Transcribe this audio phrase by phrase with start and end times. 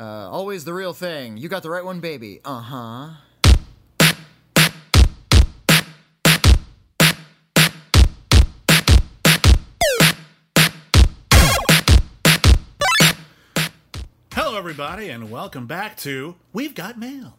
[0.00, 1.36] Uh, always the real thing.
[1.36, 2.40] You got the right one, baby.
[2.42, 3.10] Uh huh.
[14.32, 17.36] Hello, everybody, and welcome back to We've Got Mail.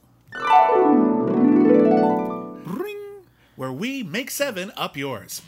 [2.67, 3.23] Ring,
[3.55, 5.41] where we make seven up yours.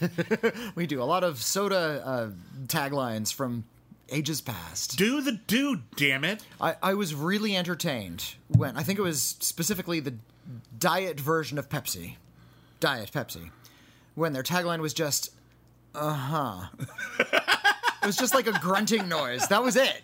[0.76, 2.30] We do a lot of soda uh,
[2.68, 3.64] taglines from
[4.10, 4.96] ages past.
[4.96, 6.44] Do the do, damn it.
[6.60, 10.14] I, I was really entertained when I think it was specifically the
[10.78, 12.16] diet version of Pepsi,
[12.80, 13.50] Diet Pepsi,
[14.14, 15.30] when their tagline was just,
[15.94, 16.66] uh huh.
[18.02, 19.46] it was just like a grunting noise.
[19.48, 20.02] That was it.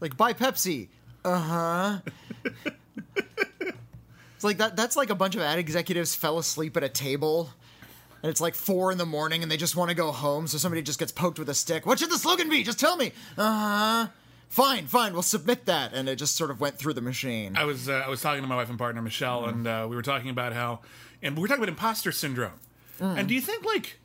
[0.00, 0.88] Like buy Pepsi,
[1.24, 1.98] uh huh.
[4.38, 4.76] It's like that.
[4.76, 7.50] That's like a bunch of ad executives fell asleep at a table.
[8.22, 10.46] And it's like four in the morning, and they just want to go home.
[10.46, 11.86] So somebody just gets poked with a stick.
[11.86, 12.62] What should the slogan be?
[12.64, 13.12] Just tell me.
[13.36, 14.08] Uh huh.
[14.48, 15.12] Fine, fine.
[15.12, 17.56] We'll submit that, and it just sort of went through the machine.
[17.56, 19.94] I was uh, I was talking to my wife and partner Michelle, and uh, we
[19.94, 20.80] were talking about how,
[21.22, 22.58] and we were talking about imposter syndrome.
[23.00, 23.98] And do you think like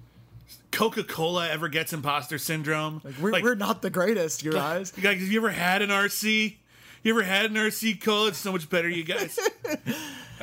[0.71, 3.01] Coca Cola ever gets imposter syndrome?
[3.19, 4.91] We're, like, we're not the greatest, you guys.
[4.91, 6.57] Guys, have you ever had an RC?
[7.03, 8.29] You ever had an RC cola?
[8.29, 9.37] It's so much better, you guys.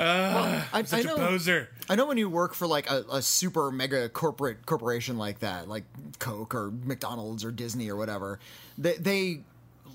[0.02, 1.16] Ah, I, I Such a know.
[1.16, 1.68] poser.
[1.90, 5.68] I know when you work for like a, a super mega corporate corporation like that,
[5.68, 5.84] like
[6.18, 8.38] Coke or McDonald's or Disney or whatever,
[8.78, 9.40] they, they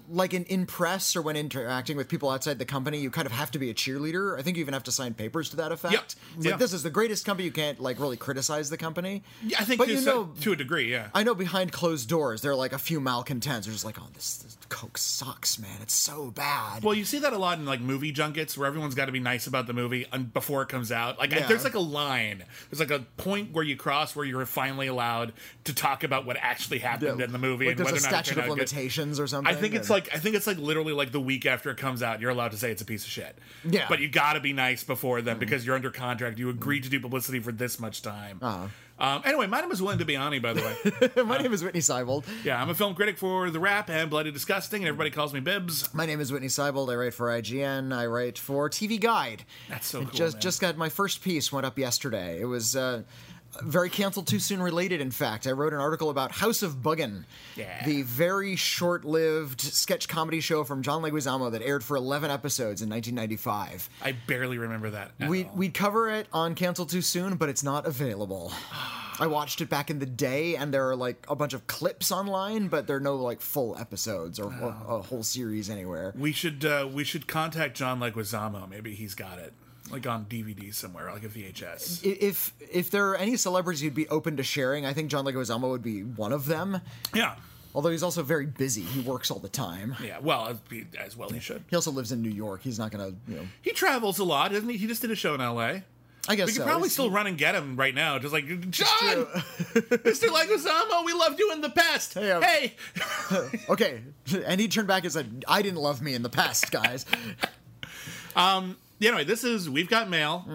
[0.07, 3.31] like in, in press or when interacting with people outside the company, you kind of
[3.31, 4.37] have to be a cheerleader.
[4.37, 5.93] I think you even have to sign papers to that effect.
[5.93, 6.01] Yeah.
[6.37, 6.57] It's Yeah.
[6.57, 7.45] This is the greatest company.
[7.45, 9.23] You can't like really criticize the company.
[9.43, 11.07] Yeah, I think but to, you know, to a degree, yeah.
[11.15, 13.65] I know behind closed doors, there are like a few malcontents.
[13.65, 15.77] They're just like, oh, this, this Coke sucks, man.
[15.81, 16.83] It's so bad.
[16.83, 19.19] Well, you see that a lot in like movie junkets where everyone's got to be
[19.19, 21.17] nice about the movie un- before it comes out.
[21.19, 21.47] Like, Yeah.
[21.47, 25.33] there's like a line, there's like a point where you cross where you're finally allowed
[25.65, 28.09] to talk about what actually happened in the movie like and whether a or not
[28.09, 28.49] statute of out good.
[28.51, 29.53] limitations or something.
[29.53, 32.01] I think it's like I think it's like literally like the week after it comes
[32.03, 33.37] out, you're allowed to say it's a piece of shit.
[33.63, 33.85] Yeah.
[33.89, 36.39] but you got to be nice before then because you're under contract.
[36.39, 38.39] You agreed to do publicity for this much time.
[38.41, 38.67] Uh-huh.
[38.97, 40.61] Um, anyway, my name is William Bibbiani, by the
[41.17, 41.23] way.
[41.23, 42.23] My name is Whitney Seibold.
[42.45, 45.41] yeah, I'm a film critic for The Wrap and Bloody Disgusting, and everybody calls me
[45.41, 45.93] Bibbs.
[45.93, 46.89] My name is Whitney Seibold.
[46.89, 47.93] I write for IGN.
[47.93, 49.43] I write for TV Guide.
[49.67, 50.41] That's so cool, Just man.
[50.41, 52.39] just got my first piece went up yesterday.
[52.39, 53.03] It was uh,
[53.63, 55.01] very canceled too soon related.
[55.01, 57.85] In fact, I wrote an article about House of Buggin, Yeah.
[57.85, 62.89] the very short-lived sketch comedy show from John Leguizamo that aired for 11 episodes in
[62.89, 63.89] 1995.
[64.03, 65.11] I barely remember that.
[65.27, 68.51] We we'd cover it on Cancel Too Soon, but it's not available.
[69.17, 72.11] I watched it back in the day, and there are like a bunch of clips
[72.11, 76.13] online, but there are no like full episodes or, or a whole series anywhere.
[76.17, 78.67] We should uh, we should contact John Leguizamo.
[78.69, 79.53] Maybe he's got it,
[79.91, 82.03] like on DVD somewhere, like a VHS.
[82.03, 85.69] If if there are any celebrities who'd be open to sharing, I think John Leguizamo
[85.69, 86.81] would be one of them.
[87.13, 87.35] Yeah,
[87.73, 89.95] Although he's also very busy, he works all the time.
[90.01, 90.17] yeah.
[90.21, 90.57] Well,
[91.03, 91.63] as- well he should.
[91.69, 92.61] He also lives in New York.
[92.63, 93.47] He's not gonna, you know.
[93.61, 94.77] He travels a lot, doesn't he?
[94.77, 95.83] He just did a show in L.A.
[96.27, 96.63] I guess We could so.
[96.63, 98.87] probably still run and get him right now, just like John,
[99.75, 100.29] Mr.
[100.29, 101.05] Leguizamo.
[101.05, 102.13] We loved you in the past.
[102.15, 102.73] Hey, um, hey.
[103.69, 104.01] Okay,
[104.45, 107.05] and he turned back and said, "I didn't love me in the past, guys."
[108.97, 110.45] Yeah, anyway, this is We've Got Mail.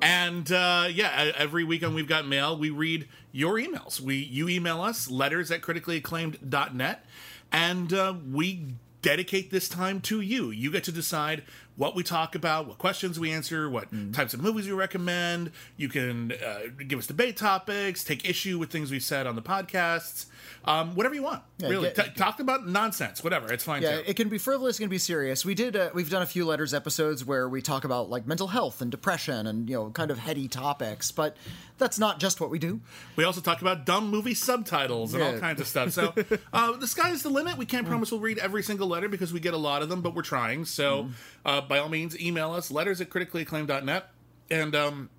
[0.00, 4.00] And uh, yeah, every week on We've Got Mail, we read your emails.
[4.00, 7.04] We You email us, letters at criticallyacclaimed.net,
[7.52, 10.50] and uh, we dedicate this time to you.
[10.50, 11.42] You get to decide
[11.76, 15.50] what we talk about, what questions we answer, what types of movies we recommend.
[15.76, 19.42] You can uh, give us debate topics, take issue with things we've said on the
[19.42, 20.26] podcasts,
[20.64, 21.42] um, whatever you want.
[21.60, 23.52] really, get- T- talk about nonsense, whatever.
[23.52, 24.04] It's fine Yeah, too.
[24.06, 25.44] it can be frivolous, it can be serious.
[25.44, 28.48] We did, uh, we've done a few letters episodes where we talk about like mental
[28.48, 31.36] health and depression and you know kind of heady topics, but
[31.78, 32.80] that's not just what we do.
[33.16, 35.90] We also talk about dumb movie subtitles and all kinds of stuff.
[35.92, 36.14] So
[36.52, 37.58] uh, the sky is the limit.
[37.58, 40.00] We can't promise we'll read every single letter because we get a lot of them,
[40.00, 40.64] but we're trying.
[40.64, 41.10] So
[41.44, 44.10] uh, by all means, email us letters at criticallyacclaimed.net.
[44.50, 45.10] And um,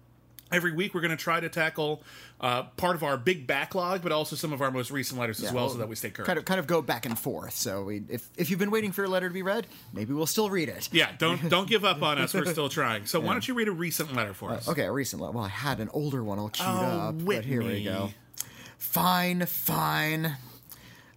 [0.52, 2.02] every week we're going to try to tackle
[2.40, 5.52] uh, part of our big backlog, but also some of our most recent letters as
[5.52, 6.28] well, so that we stay current.
[6.28, 7.56] Kind of, kind of go back and forth.
[7.56, 10.26] So we, if if you've been waiting for your letter to be read, maybe we'll
[10.28, 10.90] still read it.
[10.92, 12.34] yeah, don't don't give up on us.
[12.34, 13.06] We're still trying.
[13.06, 14.68] So why don't you read a recent letter for us?
[14.68, 15.32] Okay, a recent letter.
[15.34, 16.72] Well, I had an older one all queued Oh,
[17.10, 18.12] up, but here we go.
[18.78, 20.38] Fine, fine.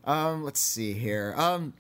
[0.05, 1.35] Um, let's see here.
[1.37, 1.75] Um,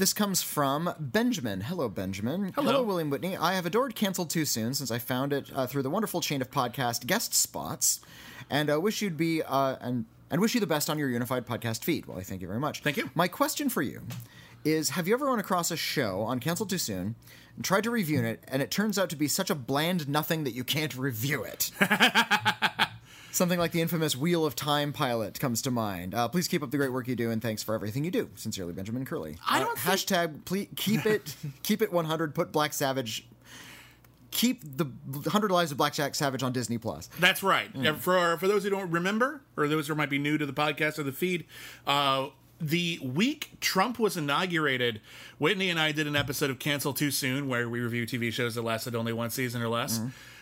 [0.00, 1.60] this comes from Benjamin.
[1.60, 2.52] Hello, Benjamin.
[2.54, 2.82] Hello.
[2.82, 3.36] William Whitney.
[3.36, 6.40] I have adored Cancelled Too Soon since I found it uh, through the wonderful chain
[6.40, 8.00] of podcast guest spots,
[8.48, 11.46] and uh, wish you'd be uh, and and wish you the best on your unified
[11.46, 12.06] podcast feed.
[12.06, 12.80] Well, I thank you very much.
[12.80, 13.10] Thank you.
[13.14, 14.00] My question for you
[14.64, 17.14] is: Have you ever run across a show on Cancelled Too Soon?
[17.56, 20.44] And tried to review it, and it turns out to be such a bland nothing
[20.44, 21.72] that you can't review it.
[23.32, 26.14] Something like the infamous Wheel of Time pilot comes to mind.
[26.14, 28.28] Uh, please keep up the great work you do, and thanks for everything you do.
[28.34, 29.36] Sincerely, Benjamin Curley.
[29.48, 32.34] I Uh, don't think- hashtag please keep it keep it 100.
[32.34, 33.26] Put Black Savage.
[34.32, 37.08] Keep the 100 Lives of Black Jack Savage on Disney Plus.
[37.18, 37.68] That's right.
[37.76, 40.52] Uh, For for those who don't remember, or those who might be new to the
[40.52, 41.46] podcast or the feed,
[41.86, 42.28] uh,
[42.60, 45.00] the week Trump was inaugurated,
[45.38, 48.54] Whitney and I did an episode of Cancel Too Soon, where we review TV shows
[48.54, 50.00] that lasted only one season or less.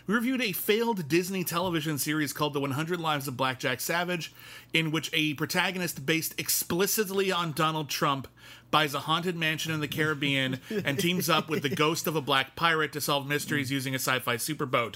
[0.09, 4.33] We reviewed a failed Disney television series called The 100 Lives of Blackjack Savage,
[4.73, 8.27] in which a protagonist based explicitly on Donald Trump
[8.71, 12.23] buys a haunted mansion in the Caribbean and teams up with the ghost of a
[12.23, 14.95] black pirate to solve mysteries using a sci fi superboat.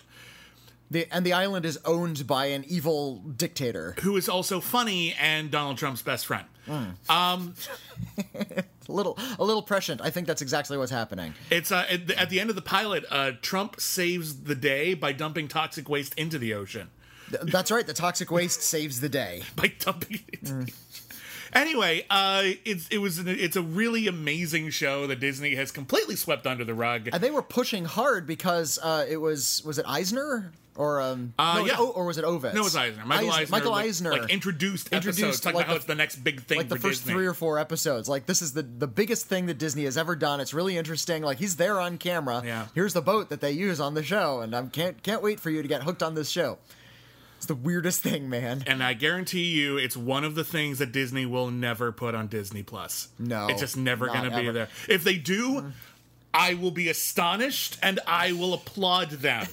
[0.90, 3.94] The, and the island is owned by an evil dictator.
[4.00, 6.46] who is also funny and Donald Trump's best friend.
[7.08, 7.54] Um,
[8.88, 10.00] A little, a little prescient.
[10.02, 11.34] I think that's exactly what's happening.
[11.50, 14.94] it's uh, at, the, at the end of the pilot, uh, Trump saves the day
[14.94, 16.90] by dumping toxic waste into the ocean.
[17.30, 17.86] Th- That's right.
[17.86, 19.44] The toxic waste saves the day.
[19.56, 20.72] By dumping it.
[21.52, 26.16] Anyway, uh, it's it was an, it's a really amazing show that Disney has completely
[26.16, 27.08] swept under the rug.
[27.12, 31.56] And they were pushing hard because uh, it was was it Eisner or um Uh,
[31.56, 31.78] no, was yeah.
[31.78, 32.54] O- or was it Ovitz?
[32.54, 33.04] no, it was Eisner.
[33.04, 33.50] Michael Eis- Eisner.
[33.56, 34.10] Michael like, Eisner.
[34.12, 36.68] like introduced, Introduced, episodes, talking like about how the- it's the next big thing like
[36.70, 37.12] the first Disney.
[37.12, 38.08] three or four episodes.
[38.08, 40.40] Like this is the the biggest thing that Disney has ever done.
[40.40, 41.22] It's really interesting.
[41.22, 42.40] Like he's there on camera.
[42.44, 42.68] Yeah.
[42.74, 45.50] Here's the boat that they use on the show, and I can't can't wait for
[45.50, 46.56] you to get hooked on this show.
[47.42, 48.62] It's the weirdest thing, man.
[48.68, 52.28] and I guarantee you, it's one of the things that Disney will never put on
[52.28, 53.08] Disney Plus.
[53.18, 54.68] No, it's just never going to be there.
[54.88, 55.72] If they do,
[56.32, 59.48] I will be astonished and I will applaud them.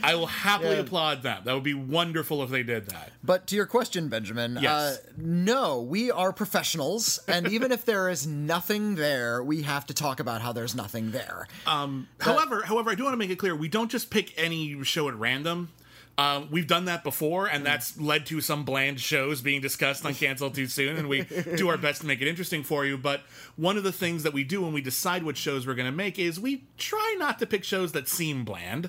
[0.00, 0.82] I will happily Yeah.
[0.82, 1.42] applaud them.
[1.44, 3.10] That would be wonderful if they did that.
[3.24, 4.98] But to your question, Benjamin, Yes.
[4.98, 9.92] uh, no, we are professionals, and even if there is nothing there, we have to
[9.92, 11.48] talk about how there's nothing there.
[11.66, 15.08] However, however, I do want to make it clear we don't just pick any show
[15.08, 15.70] at random.
[16.18, 20.14] Um, we've done that before, and that's led to some bland shows being discussed on
[20.14, 21.22] Cancel Too Soon, and we
[21.56, 22.96] do our best to make it interesting for you.
[22.96, 23.20] But
[23.56, 25.96] one of the things that we do when we decide what shows we're going to
[25.96, 28.88] make is we try not to pick shows that seem bland.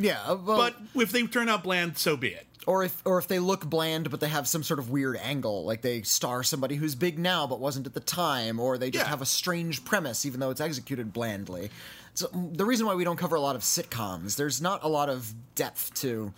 [0.00, 2.46] yeah, uh, well, But if they turn out bland, so be it.
[2.66, 5.64] or if or if they look bland but they have some sort of weird angle,
[5.64, 9.04] like they star somebody who's big now but wasn't at the time, or they just
[9.04, 9.10] Yeah.
[9.10, 11.70] have a strange premise even though it's executed blandly.
[12.14, 14.88] So mm, the reason why we don't cover a lot of sitcoms, there's not a
[14.88, 16.32] lot of depth to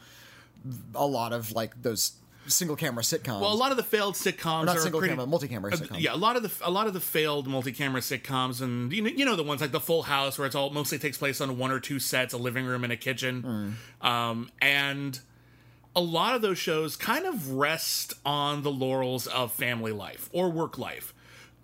[0.95, 2.13] a lot of like those
[2.49, 3.41] single camera sitcoms.
[3.41, 6.01] Well, a lot of the failed sitcoms not are single pretty, camera, multi-camera uh, sitcoms.
[6.01, 9.11] Yeah, a lot of the a lot of the failed multi-camera sitcoms, and you know,
[9.11, 11.59] you know the ones like the Full House, where it's all mostly takes place on
[11.59, 14.07] one or two sets, a living room and a kitchen, Hmm.
[14.07, 15.19] um, and
[15.95, 20.51] a lot of those shows kind of rest on the laurels of family life or
[20.51, 21.15] work life.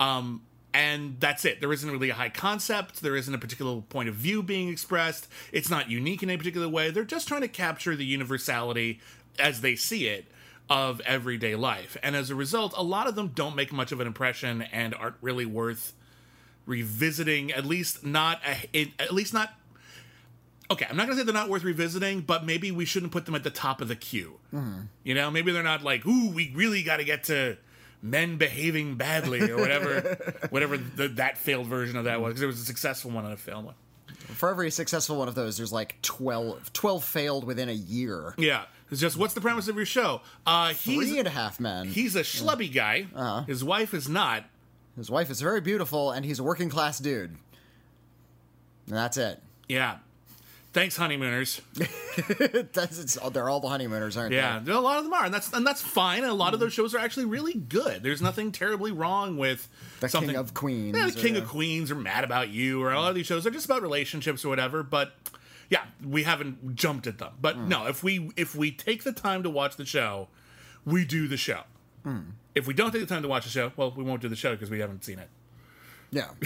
[0.01, 0.43] Um,
[0.75, 1.61] and that's it.
[1.61, 3.03] There isn't really a high concept.
[3.03, 5.29] There isn't a particular point of view being expressed.
[5.53, 6.91] It's not unique in a particular way.
[6.91, 9.01] They're just trying to capture the universality
[9.39, 10.27] as they see it
[10.71, 11.97] of everyday life.
[12.03, 14.95] And as a result, a lot of them don't make much of an impression and
[14.95, 15.93] aren't really worth
[16.65, 17.53] revisiting.
[17.53, 18.41] At least not
[18.75, 19.53] a, at least not.
[20.71, 23.35] Okay, I'm not gonna say they're not worth revisiting, but maybe we shouldn't put them
[23.35, 24.39] at the top of the queue.
[24.55, 24.83] Mm-hmm.
[25.05, 27.59] You know, maybe they're not like, ooh, we really got to get to
[28.03, 30.19] men behaving badly or whatever,
[30.51, 32.31] whatever the, that failed version of that was.
[32.31, 33.75] Because it was a successful one and a failed one.
[34.35, 38.35] For every successful one of those, there's like 12, 12 failed within a year.
[38.39, 40.21] Yeah, it's just what's the premise of your show?
[40.47, 41.87] Uh, he's Three and a half men.
[41.89, 43.07] he's a schlubby guy.
[43.15, 43.45] Uh-huh.
[43.45, 44.45] His wife is not.
[44.97, 47.31] His wife is very beautiful, and he's a working class dude.
[48.87, 49.41] And that's it.
[49.69, 49.99] Yeah.
[50.73, 51.61] Thanks, honeymooners.
[53.23, 54.73] oh, they're all the honeymooners, aren't Yeah, they?
[54.73, 56.23] Yeah, a lot of them are, and that's and that's fine.
[56.23, 58.03] And a lot of those shows are actually really good.
[58.03, 59.69] There's nothing terribly wrong with
[60.01, 60.31] The something.
[60.31, 60.97] King of Queens.
[60.97, 63.47] Yeah, the King of Queens or Mad About You, or a lot of these shows
[63.47, 64.83] are just about relationships or whatever.
[64.83, 65.13] But
[65.69, 67.33] yeah, we haven't jumped at them.
[67.41, 70.29] But no, if we if we take the time to watch the show,
[70.87, 71.63] we do the show.
[72.03, 72.21] Hmm.
[72.55, 74.37] If we don't take the time to watch the show, well, we won't do the
[74.37, 75.29] show because we haven't seen it.
[76.13, 76.27] Yeah.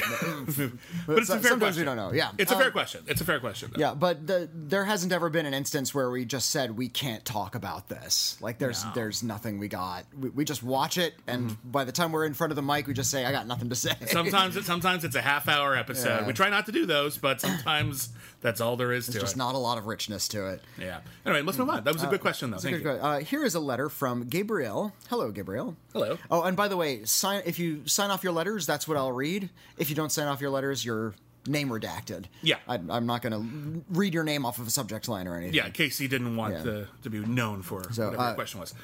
[1.07, 1.81] But it's So- a fair sometimes question.
[1.81, 2.31] we don't know, yeah.
[2.39, 3.05] it's a Um, fair question.
[3.09, 3.71] It's a fair question.
[3.75, 3.81] though.
[3.81, 7.25] Yeah, but the, there hasn't ever been an instance where we just said we can't
[7.25, 8.37] talk about this.
[8.41, 8.93] Like there's No.
[8.95, 10.05] there's nothing we got.
[10.19, 12.87] We, we just watch it, and by the time we're in front of the mic,
[12.87, 13.93] we just say I got nothing to say.
[14.07, 16.21] Sometimes it, sometimes it's a half hour episode.
[16.21, 16.27] Yeah.
[16.27, 18.11] We try not to do those, but sometimes
[18.47, 19.39] that's all there is to There's just it.
[19.39, 20.63] not a lot of richness to it.
[20.79, 21.01] Yeah.
[21.25, 21.83] Anyway, let's move on.
[21.83, 22.59] That was a good question, though.
[22.59, 22.91] Thank you.
[22.91, 24.93] Uh, here is a letter from Gabriel.
[25.11, 25.77] Hello, Gabriel.
[25.93, 26.17] Hello.
[26.31, 29.11] Oh, and by the way, sign if you sign off your letters, that's what I'll
[29.11, 29.51] read.
[29.79, 31.15] If you don't sign off your letters, you're
[31.49, 32.25] name redacted.
[32.43, 32.57] Yeah.
[32.69, 35.55] I, I'm not going to read your name off of a subject line or anything.
[35.55, 36.63] Yeah, Casey didn't want Yeah.
[36.63, 38.75] to, to be known for whatever uh, the question was.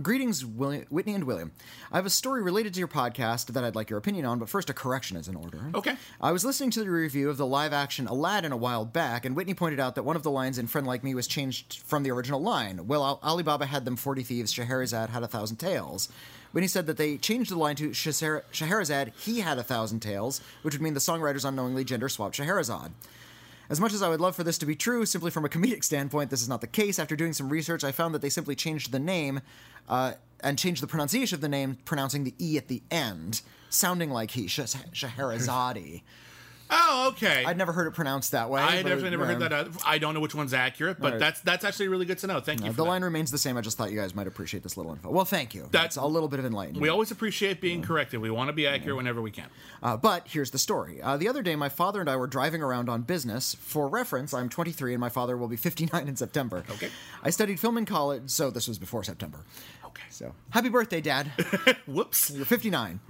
[0.00, 1.50] Greetings, William, Whitney and William.
[1.90, 4.48] I have a story related to your podcast that I'd like your opinion on, but
[4.48, 5.58] first a correction is in order.
[5.74, 5.96] Okay.
[6.20, 9.34] I was listening to the review of the live action Aladdin a while back, and
[9.34, 12.04] Whitney pointed out that one of the lines in Friend Like Me was changed from
[12.04, 12.86] the original line.
[12.86, 15.56] Well, Al- Alibaba had them 40 thieves, Scheherazade had a thousand
[16.54, 16.62] tales.
[16.62, 20.40] he said that they changed the line to Scheher- Scheherazade, he had a thousand tales,
[20.62, 22.92] which would mean the songwriters unknowingly gender swapped Scheherazade.
[23.68, 25.84] As much as I would love for this to be true, simply from a comedic
[25.84, 26.98] standpoint, this is not the case.
[26.98, 29.42] After doing some research, I found that they simply changed the name
[29.88, 34.10] uh, and changed the pronunciation of the name, pronouncing the E at the end, sounding
[34.10, 36.02] like he, Scheherazade.
[36.70, 37.44] Oh, okay.
[37.44, 38.60] I'd never heard it pronounced that way.
[38.60, 39.52] I definitely never uh, heard that.
[39.52, 39.68] Out.
[39.84, 41.18] I don't know which one's accurate, but Right.
[41.20, 42.40] that's that's actually really good to know.
[42.40, 42.66] Thank you.
[42.66, 42.88] uh, For The that.
[42.90, 43.56] line remains the same.
[43.56, 45.10] I just thought you guys might appreciate this little info.
[45.10, 45.62] Well, thank you.
[45.62, 46.82] That- That's a little bit of enlightenment.
[46.82, 48.20] We always appreciate being corrected.
[48.20, 49.46] We want to be accurate whenever we can.
[49.82, 51.00] Uh, but here's the story.
[51.02, 53.54] Uh, the other day, my father and I were driving around on business.
[53.60, 56.64] For reference, I'm 23 and my father will be 59 in September.
[56.70, 56.90] Okay.
[57.22, 59.40] I studied film in college, so this was before September.
[59.84, 60.02] Okay.
[60.10, 61.26] So, happy birthday, Dad.
[61.86, 62.30] Whoops.
[62.30, 63.00] You're 59.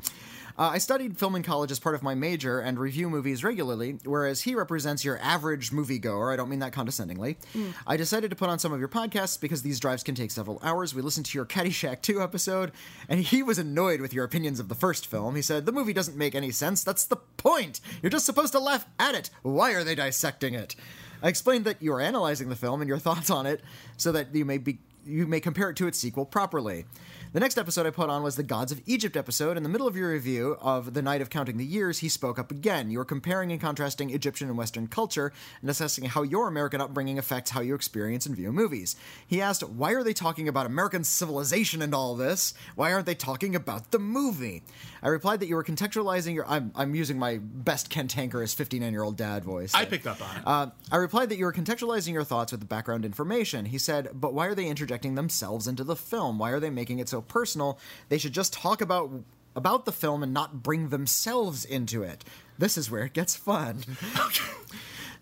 [0.61, 3.97] Uh, I studied film in college as part of my major and review movies regularly,
[4.05, 6.31] whereas he represents your average moviegoer.
[6.31, 7.38] I don't mean that condescendingly.
[7.87, 10.61] I decided to put on some of your podcasts because these drives can take several
[10.62, 10.95] hours.
[10.95, 12.73] We listened to your Caddyshack 2 episode,
[13.09, 15.35] and he was annoyed with your opinions of the first film.
[15.35, 16.85] He said, The movie doesn't make any sense.
[16.85, 17.81] That's the point.
[18.02, 19.31] You're just supposed to laugh at it.
[19.40, 20.76] Why are they dissecting it?
[21.23, 23.62] I explained that you are analyzing the film and your thoughts on it
[23.97, 26.85] so that you may be you may compare it to its sequel properly.
[27.32, 29.56] The next episode I put on was the Gods of Egypt episode.
[29.56, 32.40] In the middle of your review of The Night of Counting the Years, he spoke
[32.40, 32.90] up again.
[32.90, 37.20] You were comparing and contrasting Egyptian and Western culture and assessing how your American upbringing
[37.20, 38.96] affects how you experience and view movies.
[39.28, 42.52] He asked, Why are they talking about American civilization and all this?
[42.75, 44.64] Why aren't they talking about the movie?
[45.00, 46.49] I replied that you were contextualizing your.
[46.49, 49.72] I'm, I'm using my best cantankerous 59 year old dad voice.
[49.72, 50.42] I picked up on it.
[50.44, 53.66] Uh, I replied that you were contextualizing your thoughts with the background information.
[53.66, 56.37] He said, but why are they interjecting themselves into the film?
[56.37, 57.79] Why are they making it so personal?
[58.09, 59.11] They should just talk about
[59.57, 62.25] about the film and not bring themselves into it.
[62.59, 63.85] This is where it gets fun.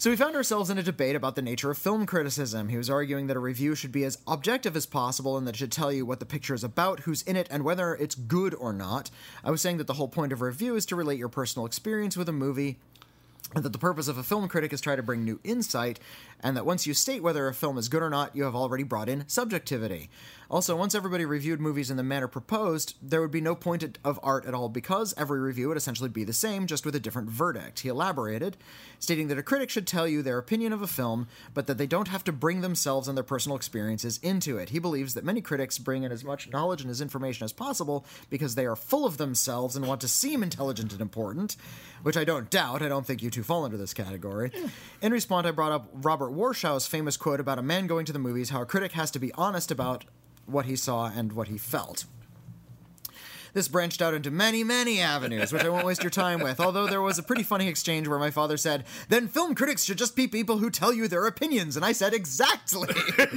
[0.01, 2.69] So we found ourselves in a debate about the nature of film criticism.
[2.69, 5.59] He was arguing that a review should be as objective as possible and that it
[5.59, 8.55] should tell you what the picture is about, who's in it, and whether it's good
[8.55, 9.11] or not.
[9.43, 11.67] I was saying that the whole point of a review is to relate your personal
[11.67, 12.79] experience with a movie
[13.55, 15.99] and that the purpose of a film critic is try to bring new insight,
[16.41, 18.85] and that once you state whether a film is good or not, you have already
[18.85, 20.11] brought in subjectivity.
[20.51, 24.19] Also, once everybody reviewed movies in the manner proposed, there would be no point of
[24.23, 27.29] art at all because every review would essentially be the same, just with a different
[27.29, 27.81] verdict.
[27.81, 28.57] He elaborated,
[28.99, 31.87] stating that a critic should tell you their opinion of a film, but that they
[31.87, 34.71] don't have to bring themselves and their personal experiences into it.
[34.71, 38.07] He believes that many critics bring in as much knowledge and as information as possible
[38.31, 41.59] because they are full of themselves and want to seem intelligent and important,
[42.03, 42.81] which I don't doubt.
[42.81, 44.51] I don't think you two fall into this category.
[45.03, 48.19] In response, I brought up Robert Warshow's famous quote about a man going to the
[48.19, 50.07] movies, how a critic has to be honest about
[50.49, 52.05] what he saw and what he felt.
[53.55, 56.61] This branched out into many, many avenues, which I won't waste your time with.
[56.61, 59.99] Although there was a pretty funny exchange where my father said, Then film critics should
[59.99, 61.75] just be people who tell you their opinions.
[61.77, 62.89] And I said, Exactly.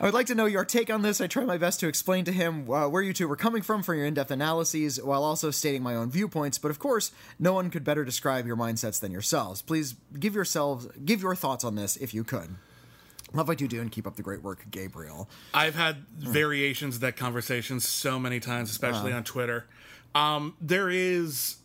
[0.00, 1.20] I would like to know your take on this.
[1.20, 3.82] I try my best to explain to him uh, where you two were coming from
[3.82, 6.56] for your in depth analyses while also stating my own viewpoints.
[6.56, 9.60] But of course, no one could better describe your mindsets than yourselves.
[9.60, 12.56] Please give yourselves give your thoughts on this if you could.
[13.34, 15.28] Love what you do and keep up the great work, Gabriel.
[15.52, 19.66] I've had variations of that conversation so many times, especially on Twitter.
[20.14, 21.56] Um, there is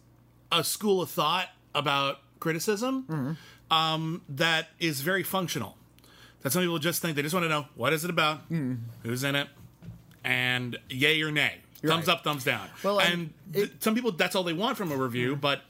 [0.51, 3.37] a school of thought about criticism
[3.71, 5.77] um, that is very functional.
[6.41, 8.41] That some people just think they just want to know what is it about,
[9.03, 9.47] who's in it,
[10.25, 12.17] and yay or nay, thumbs right.
[12.17, 12.67] up, thumbs down.
[12.83, 15.61] Well, and and th- some people that's all they want from a review, but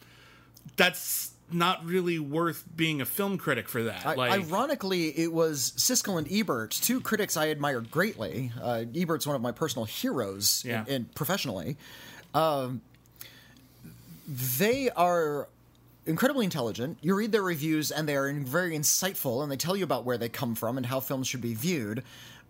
[0.76, 4.06] that's not really worth being a film critic for that.
[4.06, 8.52] I- like, Ironically, it was Siskel and Ebert, two critics I admire greatly.
[8.62, 10.86] Uh, Ebert's one of my personal heroes, Yeah.
[10.88, 11.78] in, professionally.
[12.34, 12.82] Um,
[14.28, 15.48] they are
[16.06, 16.98] incredibly intelligent.
[17.02, 20.18] You read their reviews, and they are very insightful, and they tell you about where
[20.18, 22.04] they come from and how films should be viewed.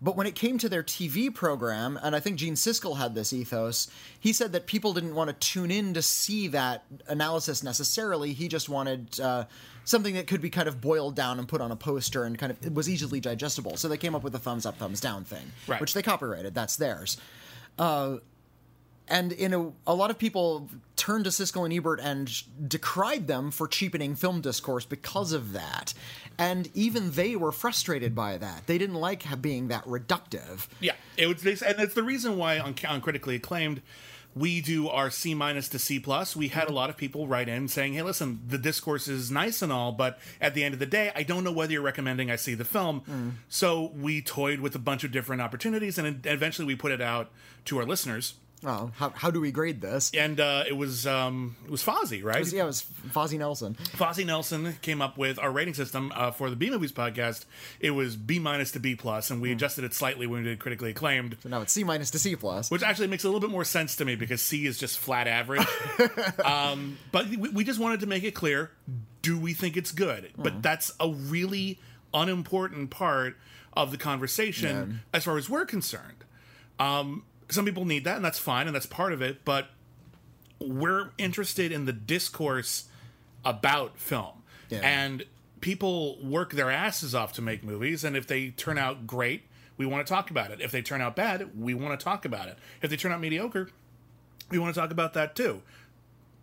[0.04, 3.32] But when it came to their TV program, and I think Gene Siskel had this
[3.32, 3.88] ethos,
[4.20, 8.34] he said that people didn't want to tune in to see that analysis necessarily.
[8.34, 9.46] He just wanted uh,
[9.84, 12.52] something that could be kind of boiled down and put on a poster and kind
[12.52, 13.78] of it was easily digestible.
[13.78, 15.80] So they came up with the thumbs up, thumbs down thing, Right.
[15.80, 16.54] which they copyrighted.
[16.54, 17.16] That's theirs.
[17.78, 18.18] Uh,
[19.08, 20.68] and in a, a lot of people
[21.04, 22.30] turned to Siskel and Ebert and
[22.66, 25.92] decried them for cheapening film discourse because of that.
[26.38, 28.66] And even they were frustrated by that.
[28.66, 30.66] They didn't like being that reductive.
[30.80, 33.82] Yeah, it was, and it's the reason why on, on critically acclaimed,
[34.34, 36.34] we do our C minus to C plus.
[36.34, 36.58] We Mm-hmm.
[36.58, 39.70] had a lot of people write in saying, "Hey, listen, the discourse is nice and
[39.70, 42.36] all, but at the end of the day, I don't know whether you're recommending I
[42.36, 43.32] see the film." Mm.
[43.50, 47.30] So we toyed with a bunch of different opportunities, and eventually we put it out
[47.66, 48.34] to our listeners.
[48.64, 50.10] Oh, how, how do we grade this?
[50.14, 52.50] And uh, it was um, it was Fozzie, right?
[52.52, 53.76] Yeah, it was Fozzie Nelson.
[53.96, 57.44] Fozzie Nelson came up with our rating system uh, for the B Movies podcast.
[57.80, 59.56] It was B minus to B plus, and we Hmm.
[59.56, 61.36] adjusted it slightly when we did critically acclaimed.
[61.42, 62.70] So now it's C minus to C plus.
[62.70, 65.26] which actually makes a little bit more sense to me because C is just flat
[65.28, 65.66] average.
[66.44, 68.70] um, but we, we just wanted to make it clear:
[69.22, 70.30] do we think it's good?
[70.36, 71.78] But that's a really
[72.12, 73.36] unimportant part
[73.76, 76.24] of the conversation as far as we're concerned.
[76.78, 79.44] Um, some people need that, and that's fine, and that's part of it.
[79.44, 79.68] But
[80.60, 82.84] we're interested in the discourse
[83.44, 84.80] about film, Yeah.
[84.82, 85.24] and
[85.60, 89.42] people work their asses off to make movies, and if they turn out great,
[89.76, 90.60] we want to talk about it.
[90.60, 92.58] If they turn out bad, we want to talk about it.
[92.80, 93.68] If they turn out mediocre,
[94.50, 95.62] we want to talk about that too.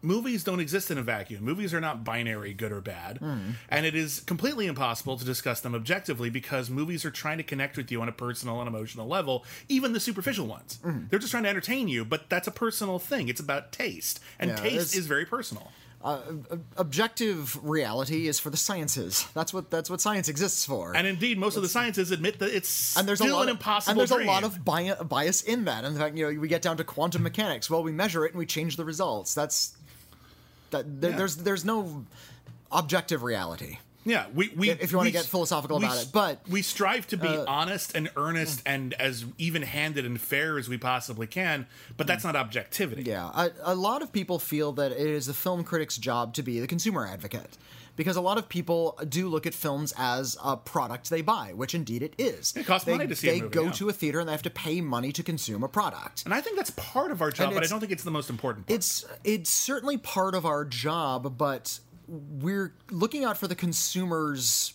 [0.01, 1.43] Movies don't exist in a vacuum.
[1.43, 3.17] Movies are not binary, good or bad.
[3.20, 3.51] Hmm.
[3.70, 7.77] And it is completely impossible to discuss them objectively because movies are trying to connect
[7.77, 10.79] with you on a personal and emotional level, even the superficial ones.
[10.84, 11.01] Hmm.
[11.10, 13.27] They're just trying to entertain you, but that's a personal thing.
[13.29, 14.20] It's about taste.
[14.39, 15.72] And Yeah, taste is very personal.
[16.03, 19.27] Uh, uh, objective reality is for the sciences.
[19.36, 20.96] That's what that's what science exists for.
[20.96, 23.50] And indeed, most of the sciences admit that it's and there's still a lot an
[23.50, 24.27] of, impossible and there's dream.
[24.27, 25.86] a lot of bi- bias in that.
[25.86, 27.70] In the fact, you know, we get down to quantum mechanics.
[27.70, 29.36] Well, we measure it and we change the results.
[29.36, 29.77] That's
[30.72, 31.01] that.
[31.01, 31.18] There, Yeah.
[31.18, 32.06] There's there's no
[32.72, 33.78] objective reality.
[34.04, 37.06] Yeah, we, we If you wanna get philosophical we about it, but- uh, we strive
[37.08, 41.68] to be honest and earnest and as even-handed and fair as we possibly can.
[41.98, 43.04] But that's not objectivity.
[43.04, 46.42] Yeah, a, a lot of people feel that it is the film critic's job to
[46.42, 47.58] be the consumer advocate.
[47.96, 51.76] Because a lot of people do look at films as a product they buy, which
[51.76, 52.54] indeed it is.
[52.56, 53.72] It costs they, money to see a They movie, go yeah.
[53.72, 56.24] to a theater and they have to pay money to consume a product.
[56.26, 58.30] And I think that's part of our job, but I don't think it's the most
[58.30, 58.68] important.
[58.68, 58.76] Part.
[58.76, 64.74] It's it's certainly part of our job, but we're looking out for the consumer's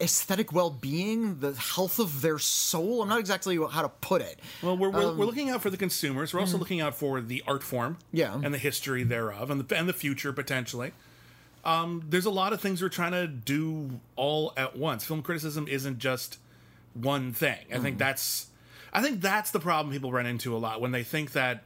[0.00, 3.02] aesthetic well-being, the health of their soul.
[3.02, 4.38] I'm not exactly how to put it.
[4.62, 6.32] Well, we're, we're, we're looking out for the consumers.
[6.32, 8.16] We're also looking out for the art form, Um, mm-hmm.
[8.16, 8.40] Yeah.
[8.42, 10.92] and the history thereof, and the and the future potentially.
[11.64, 15.04] Um, there's a lot of things we're trying to do all at once.
[15.04, 16.38] Film criticism isn't just
[16.94, 17.58] one thing.
[17.70, 17.82] I Mm-hmm.
[17.82, 18.46] think that's
[18.92, 21.64] I think that's the problem people run into a lot when they think that,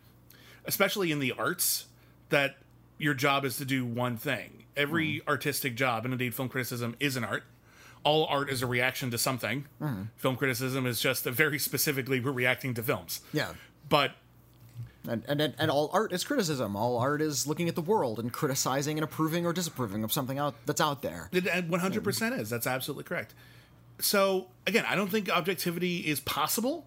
[0.65, 1.87] especially in the arts,
[2.31, 2.57] that
[2.99, 4.65] your job is to do one thing.
[4.77, 5.29] Every Mm-hmm.
[5.29, 7.45] artistic job, and indeed film criticism, is an art.
[8.05, 9.67] All art is a reaction to something.
[9.81, 10.03] Mm-hmm.
[10.17, 13.21] Film criticism is just a very specifically we're reacting to films.
[13.33, 13.53] Yeah.
[13.89, 14.13] But
[15.09, 16.77] And, and and all art is criticism.
[16.77, 20.39] All art is looking at the world and criticizing and approving or disapproving of something
[20.39, 21.29] out that's out there.
[21.33, 22.51] it it 100% is.
[22.51, 23.35] That's absolutely correct.
[24.01, 26.87] So, again, I don't think objectivity is possible.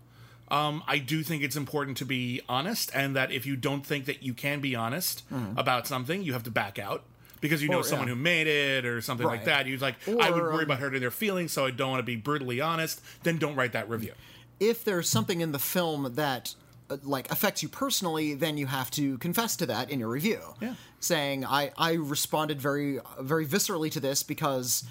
[0.49, 4.05] Um, I do think it's important to be honest, and that if you don't think
[4.05, 5.23] that you can be honest
[5.57, 7.03] about something, you have to back out
[7.45, 7.79] because you know.
[7.79, 8.15] Or, someone yeah.
[8.15, 9.67] who made it or something like that.
[9.67, 12.15] You're like, I would worry about hurting their feelings, so I don't want to be
[12.15, 13.01] brutally honest.
[13.23, 14.13] Then don't write that review.
[14.59, 16.55] If there's something in the film that
[16.89, 20.39] uh, like affects you personally, then you have to confess to that in your review.
[20.61, 20.75] Yeah.
[20.99, 24.83] Saying I I responded very very viscerally to this because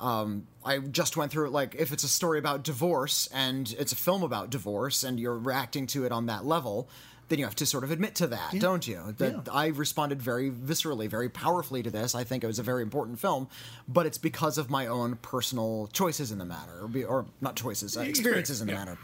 [0.00, 1.52] um, I just went through it.
[1.52, 5.38] Like if it's a story about divorce and it's a film about divorce and you're
[5.38, 6.88] reacting to it on that level.
[7.28, 9.14] Then you have to sort of admit to that, don't you?
[9.18, 9.52] That Yeah.
[9.52, 12.14] I responded very viscerally, very powerfully to this.
[12.14, 13.48] I think it was a very important film,
[13.88, 17.56] but it's because of my own personal choices in the matter, or, be, or not
[17.56, 18.78] choices, uh, experiences in the yeah.
[18.78, 18.98] matter.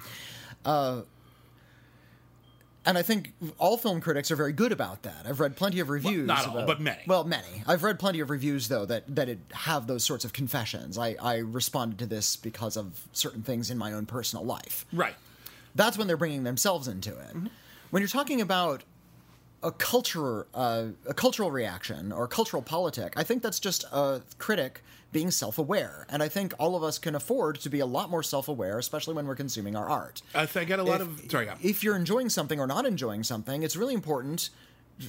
[0.64, 1.02] Uh,
[2.84, 5.24] and I think all film critics are very good about that.
[5.26, 6.26] I've read plenty of reviews.
[6.26, 7.02] not all, but many.
[7.06, 7.62] Well, many.
[7.66, 10.98] I've read plenty of reviews though that that it have those sorts of confessions.
[10.98, 14.84] I, I responded to this because of certain things in my own personal life.
[14.92, 15.14] Right.
[15.74, 17.34] That's when they're bringing themselves into it.
[17.34, 17.46] Mm-hmm.
[17.92, 18.84] When you're talking about
[19.62, 24.82] a culture, uh, a cultural reaction or cultural politic, I think that's just a critic
[25.12, 28.22] being self-aware, and I think all of us can afford to be a lot more
[28.22, 30.22] self-aware, especially when we're consuming our art.
[30.34, 31.30] I, th- I get a lot If- of.
[31.30, 31.56] Sorry, yeah.
[31.62, 34.48] If you're enjoying something or not enjoying something, it's really important.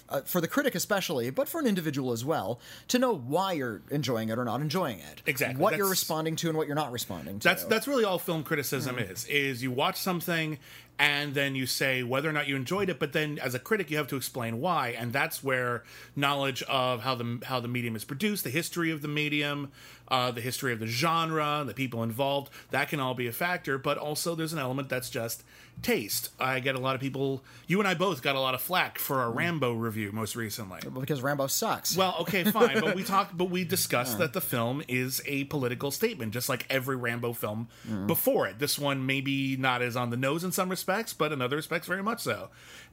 [0.10, 3.82] Uh, for the critic especially, but for an individual as well, to know why you're
[3.90, 5.22] enjoying it or not enjoying it.
[5.26, 7.48] Exactly, What you're responding to and what you're not responding to.
[7.48, 9.26] That's that's really all film criticism is.
[9.26, 10.58] Is you watch something
[11.00, 13.90] and then you say whether or not you enjoyed it, but then as a critic
[13.90, 15.84] you have to explain why, and that's where
[16.16, 19.72] knowledge of how the how the medium is produced, the history of the medium,
[20.10, 23.78] uh, the history of the genre, the people involved, that can all be a factor.
[23.78, 25.44] But also there's an element that's just
[25.82, 26.30] taste.
[26.40, 27.44] I get a lot of people.
[27.68, 30.80] You and I both got a lot of flack for our Rambo review most recently.
[31.00, 31.98] because Rambo sucks.
[31.98, 35.92] Well, okay, fine, but we talked, but we discussed that the film is a political
[35.92, 37.68] statement, just like every Rambo film
[38.08, 38.60] before it.
[38.60, 41.88] This one maybe not as on the nose in some respects but in other respects,
[41.88, 42.50] very much so.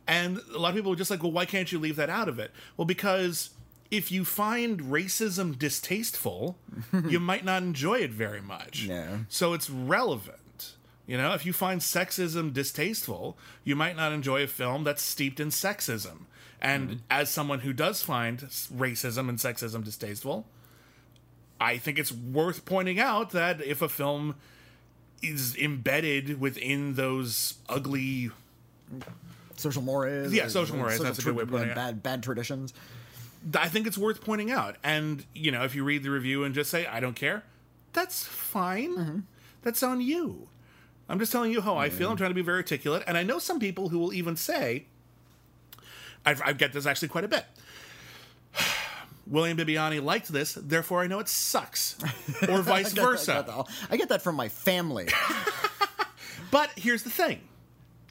[0.06, 2.28] And a lot of people are just like, well, why can't you leave that out
[2.28, 2.50] of it?
[2.76, 3.50] Well, because
[3.90, 6.58] if you find racism distasteful,
[7.08, 8.84] you might not enjoy it very much.
[8.84, 9.18] Yeah.
[9.28, 10.38] So it's relevant.
[11.10, 15.40] You know, if you find sexism distasteful, you might not enjoy a film that's steeped
[15.40, 16.26] in sexism.
[16.60, 16.98] And mm-hmm.
[17.10, 20.46] as someone who does find racism and sexism distasteful,
[21.60, 24.36] I think it's worth pointing out that if a film
[25.20, 28.30] is embedded within those ugly
[29.56, 30.32] Social mores.
[30.32, 31.74] Yeah, social mores, social that's a good way of putting it.
[31.74, 32.72] Bad, bad traditions.
[33.58, 34.76] I think it's worth pointing out.
[34.84, 37.42] And, you know, if you read the review and just say, I don't care,
[37.94, 38.96] that's fine.
[38.96, 39.18] Mm-hmm.
[39.62, 40.46] That's on you.
[41.10, 42.10] I'm just telling you how I feel.
[42.10, 43.02] I'm trying to be very articulate.
[43.06, 44.86] And I know some people who will even say,
[46.24, 47.44] I've, I get this actually quite a bit.
[49.26, 51.96] William Bibbiani liked this, therefore I know it sucks.
[52.48, 53.44] Or vice I versa.
[53.46, 55.08] that- I get that from my family.
[56.50, 57.40] But here's the thing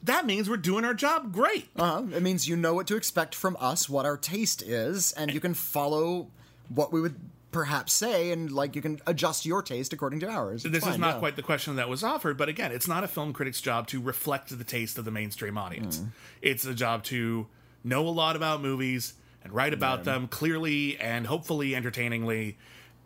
[0.04, 1.68] that means we're doing our job great.
[1.76, 5.34] Uh, it means you know what to expect from us, what our taste is, and
[5.34, 6.28] you can follow
[6.70, 7.16] what we would
[7.52, 10.66] perhaps say, and like you can adjust your taste according to ours.
[10.66, 11.20] It's this is not yeah.
[11.20, 14.02] quite the question that was offered, but again, it's not a film critic's job to
[14.02, 16.00] reflect the taste of the mainstream audience.
[16.00, 16.08] Mm.
[16.42, 17.48] It's a job to
[17.84, 22.58] know a lot about movies and write about them clearly and hopefully entertainingly,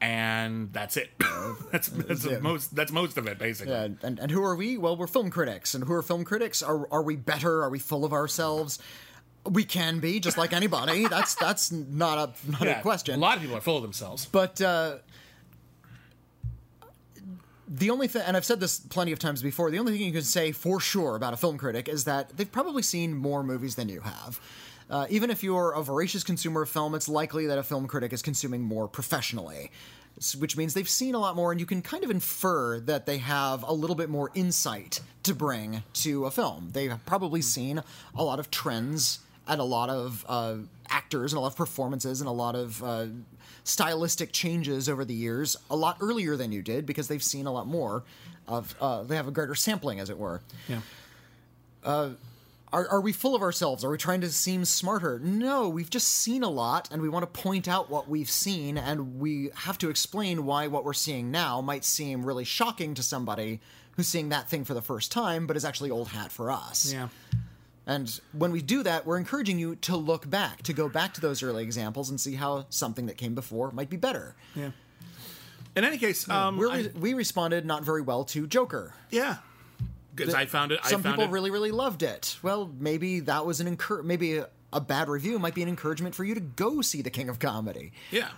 [0.02, 1.12] and that's it.
[1.72, 2.40] that's that's Yeah.
[2.40, 3.74] most that's most of it basically.
[3.74, 4.78] Yeah, and, and who are we?
[4.78, 5.74] Well, we're film critics.
[5.74, 6.62] And who are film critics?
[6.62, 7.64] Are are we better?
[7.64, 8.80] Are we full of ourselves?
[9.46, 11.08] We can be, just like anybody.
[11.10, 13.16] that's that's not a not Yeah, a question.
[13.16, 14.26] A lot of people are full of themselves.
[14.26, 14.98] But uh,
[17.68, 20.12] the only thing, and I've said this plenty of times before, the only thing you
[20.12, 23.76] can say for sure about a film critic is that they've probably seen more movies
[23.76, 24.40] than you have.
[24.90, 28.14] Uh, even if you're a voracious consumer of film, it's likely that a film critic
[28.14, 29.72] is consuming more professionally,
[30.38, 33.18] which means they've seen a lot more, and you can kind of infer that they
[33.18, 36.70] have a little bit more insight to bring to a film.
[36.74, 37.82] They've probably seen
[38.14, 40.56] a lot of trends and a lot of uh,
[40.90, 43.06] actors and a lot of performances and a lot of uh,
[43.64, 47.52] stylistic changes over the years a lot earlier than you did because they've seen a
[47.52, 48.04] lot more
[48.48, 50.80] of uh, they have a greater sampling as it were Yeah.
[51.86, 52.16] are,
[52.90, 56.44] are we full of ourselves are we trying to seem smarter no we've just seen
[56.44, 59.90] a lot and we want to point out what we've seen and we have to
[59.90, 63.60] explain why what we're seeing now might seem really shocking to somebody
[63.92, 66.92] who's seeing that thing for the first time but is actually old hat for us
[66.92, 67.08] Yeah.
[67.86, 71.22] And when we do that, we're encouraging you to look back, to go back to
[71.22, 74.36] those early examples and see how something that came before might be better.
[74.56, 74.72] Yeah.
[75.76, 78.94] In any case, um, We're, I- we responded not very well to Joker.
[79.10, 79.38] yeah,
[80.16, 80.80] because I found it.
[80.84, 82.38] I Some found people it, really, really loved it.
[82.44, 86.14] Well, maybe that was an encour- maybe a, a bad review might be an encouragement
[86.14, 88.30] for you to go see The King of Comedy Yeah.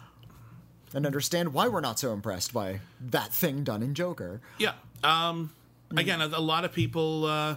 [0.94, 4.40] and understand why we're not so impressed by that thing done in Joker.
[4.58, 4.74] Yeah.
[5.04, 5.52] Um,
[5.96, 7.56] again, a, a lot of people, uh,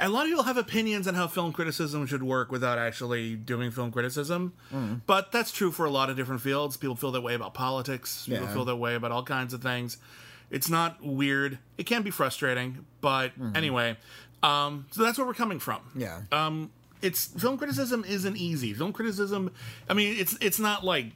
[0.00, 3.36] and a lot of people have opinions on how film criticism should work without actually
[3.36, 4.52] doing film criticism.
[4.72, 5.02] Mm.
[5.06, 6.76] But that's true for a lot of different fields.
[6.76, 8.24] People feel that way about politics.
[8.26, 8.52] People Yeah.
[8.52, 9.98] feel that way about all kinds of things.
[10.50, 11.58] It's not weird.
[11.78, 13.96] It can be frustrating, but anyway.
[14.42, 15.80] Um, so that's where we're coming from.
[15.90, 16.00] Mm-hmm.
[16.00, 16.20] Yeah.
[16.32, 16.70] Um,
[17.02, 18.74] it's film criticism isn't easy.
[18.74, 19.52] Film criticism,
[19.88, 21.12] I mean, it's it's not like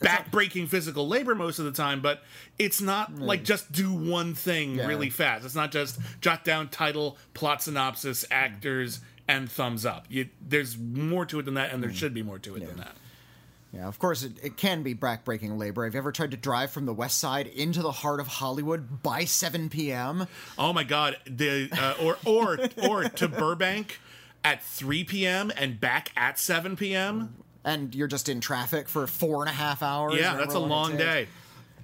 [0.00, 2.22] backbreaking physical labor most of the time, but
[2.58, 4.86] it's not like just do one thing Yeah.
[4.86, 5.44] really fast.
[5.44, 10.06] It's not just jot down title, plot synopsis, actors, and thumbs up.
[10.08, 12.76] You, there's more to it than that, and there should be more to it than
[12.78, 12.96] that.
[13.72, 15.84] Yeah, of course, it, it can be backbreaking labor.
[15.84, 19.02] Have you ever tried to drive from the west side into the heart of Hollywood
[19.02, 20.26] by 7 p.m.?
[20.58, 23.98] Oh my god, the uh, or or or to Burbank
[24.44, 25.50] at 3 p.m.
[25.56, 27.34] and back at 7 p.m.
[27.64, 30.14] and you're just in traffic for four and a half hours.
[30.18, 31.28] Yeah, that's a long day.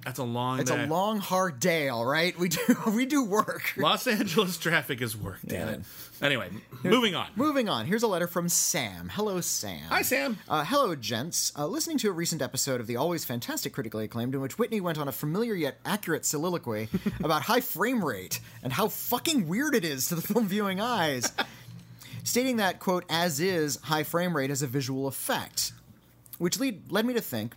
[0.05, 0.85] That's a long It's day.
[0.85, 1.89] a long, hard day.
[1.89, 3.73] All right, we do we do work.
[3.75, 5.73] Los Angeles traffic is work, damn Yeah.
[5.75, 5.81] it.
[6.21, 6.49] Anyway,
[6.83, 7.27] moving on.
[7.37, 7.85] Moving on.
[7.85, 9.09] Here's a letter from Sam.
[9.13, 9.83] Hello, Sam.
[9.89, 10.37] Hi, Sam.
[10.49, 11.53] Uh, hello, gents.
[11.57, 14.81] Uh, listening to a recent episode of the always fantastic critically acclaimed, in which Whitney
[14.81, 16.89] went on a familiar yet accurate soliloquy
[17.23, 21.31] about high frame rate and how fucking weird it is to the film viewing eyes,
[22.29, 25.71] stating that quote as is high frame rate as a visual effect,
[26.37, 27.55] which lead led me to think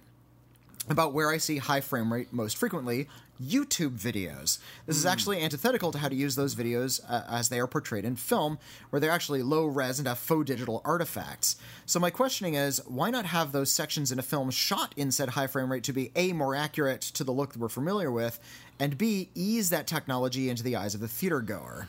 [0.89, 3.07] about where I see high frame rate most frequently
[3.41, 4.59] YouTube videos.
[4.87, 8.05] This is actually antithetical to how to use those videos uh, as they are portrayed
[8.05, 8.59] in film,
[8.89, 11.57] where they're actually low res and have faux digital artifacts.
[11.85, 15.31] So, my questioning is why not have those sections in a film shot in said
[15.31, 18.41] high frame rate to be A, more accurate to the look that we're familiar with,
[18.79, 21.89] and B, ease that technology into the eyes of the theater goer?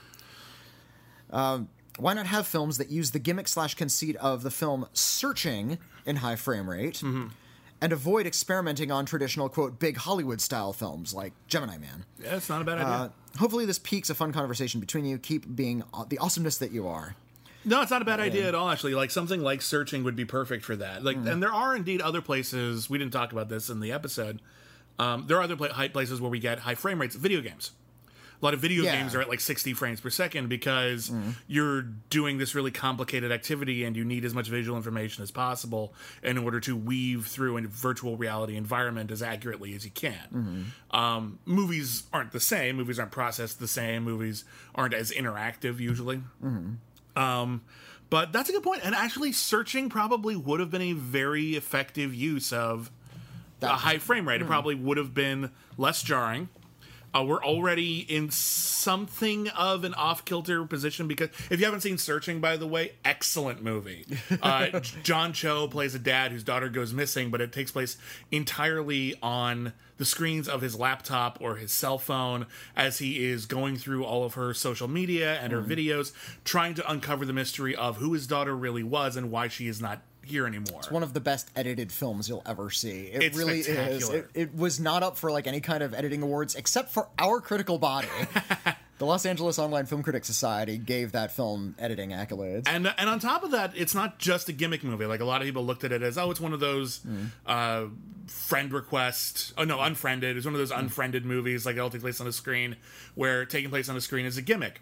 [1.31, 5.77] Um, why not have films that use the gimmick slash conceit of the film searching
[6.05, 7.03] in high frame rate?
[7.81, 12.05] and avoid experimenting on traditional, quote, big Hollywood style films like Gemini Man.
[12.17, 12.87] Yeah, it's not a bad idea.
[12.87, 15.17] Uh, hopefully, this piques a fun conversation between you.
[15.17, 17.15] Keep being uh, the awesomeness that you are.
[17.65, 18.69] No, it's not a bad idea at all.
[18.69, 21.03] Actually, like something like searching would be perfect for that.
[21.03, 22.89] Like, and there are indeed other places.
[22.89, 24.41] We didn't talk about this in the episode.
[24.97, 27.15] Um, there are other pla- places where we get high frame rates.
[27.15, 27.71] Video games.
[28.43, 28.97] A lot of video Yeah.
[28.97, 31.09] games are at like 60 frames per second because
[31.47, 35.93] you're doing this really complicated activity and you need as much visual information as possible
[36.21, 40.73] in order to weave through a virtual reality environment as accurately as you can.
[40.91, 42.75] Um, movies aren't the same.
[42.75, 44.03] Movies aren't processed the same.
[44.03, 44.43] Movies
[44.75, 46.21] aren't as interactive usually.
[47.15, 47.61] Um,
[48.09, 48.81] but that's a good point.
[48.83, 52.91] And actually, searching probably would have been a very effective use of
[53.61, 54.41] a high frame rate.
[54.41, 56.49] It probably would have been less jarring.
[57.13, 61.97] Uh, we're already in something of an off kilter position because if you haven't seen
[62.03, 64.05] Searching, by the way, excellent movie.
[64.41, 67.97] Uh, John Cho plays a dad whose daughter goes missing, but it takes place
[68.31, 72.45] entirely on the screens of his laptop or his cell phone
[72.75, 76.11] as he is going through all of her social media and her videos,
[76.43, 79.79] trying to uncover the mystery of who his daughter really was and why she is
[79.79, 80.79] not here anymore.
[80.79, 83.07] It's one of the best edited films you'll ever see.
[83.07, 84.09] It It's really is.
[84.09, 87.41] It, it was not up for like any kind of editing awards except for our
[87.41, 88.07] critical body.
[88.97, 92.63] the Los Angeles Online Film Critics Society gave that film editing accolades.
[92.67, 95.05] And and on top of that, it's not just a gimmick movie.
[95.05, 97.01] Like a lot of people looked at it as, oh, it's one of those
[97.45, 97.85] uh,
[98.27, 99.53] friend request.
[99.57, 100.37] Oh no, unfriended.
[100.37, 101.65] It's one of those unfriended movies.
[101.65, 102.75] Like it'll take place on a screen,
[103.15, 104.81] where taking place on a screen is a gimmick.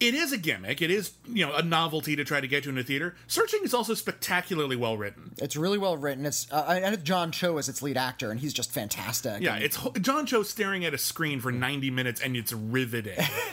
[0.00, 0.80] It is a gimmick.
[0.80, 3.16] It is you know a novelty to try to get you in a theater.
[3.26, 5.32] Searching is also spectacularly well written.
[5.38, 6.24] It's really well written.
[6.24, 9.42] It's uh, and John Cho is its lead actor, and he's just fantastic.
[9.42, 13.16] Yeah, And it's John Cho staring at a screen for ninety minutes, and it's riveting.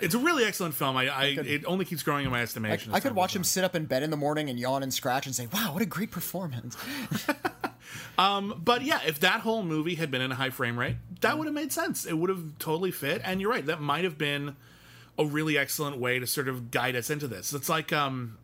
[0.00, 0.96] it's a really excellent film.
[0.96, 2.92] I, I it only keeps growing in my estimation.
[2.92, 4.92] I as could watch him sit up in bed in the morning and yawn and
[4.94, 6.76] scratch and say, "Wow, what a great performance!"
[8.18, 11.36] Um, But yeah, if that whole movie had been in a high frame rate, that
[11.38, 12.06] would have made sense.
[12.06, 13.20] It would have totally fit.
[13.24, 14.56] And you're right, that might have been
[15.18, 17.52] a really excellent way to sort of guide us into this.
[17.52, 18.38] It's like um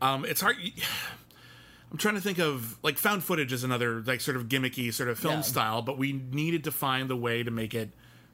[0.00, 0.56] um it's hard
[1.90, 5.08] I'm trying to think of like found footage is another like sort of gimmicky sort
[5.08, 5.40] of film Yeah.
[5.40, 7.90] style, but we needed to find the way to make it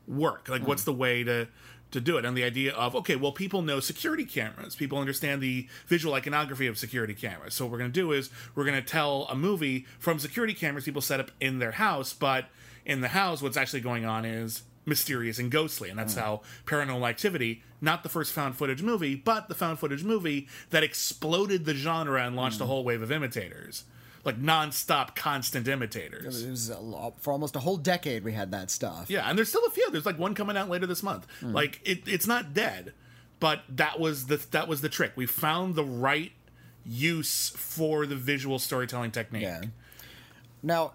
[0.09, 0.49] work.
[0.49, 1.47] Like what's the way to
[1.93, 2.25] to do it?
[2.25, 4.75] And the idea of okay, well people know security cameras.
[4.75, 7.55] People understand the visual iconography of security cameras.
[7.55, 10.53] So what we're going to do is we're going to tell a movie from security
[10.55, 12.47] cameras people set up in their house, but
[12.85, 16.21] in the house what's actually going on is mysterious and ghostly and that's hmm.
[16.21, 20.83] how paranormal activity not the first found footage movie but the found footage movie that
[20.83, 22.71] exploded the genre and launched a hmm.
[22.71, 23.85] whole wave of imitators.
[24.25, 26.43] Like non-stop constant imitators.
[26.43, 29.11] It was lot, for almost a whole decade we had that stuff.
[29.11, 29.91] yeah and there's still a few.
[29.91, 31.27] There's like one coming out later this month.
[31.41, 31.53] Hmm.
[31.53, 32.95] Like it, it's not dead
[33.41, 35.13] but that was the that was the trick.
[35.17, 36.33] We found the right
[36.87, 39.43] use for the visual storytelling technique.
[39.43, 39.63] Yeah.
[40.63, 40.93] Now,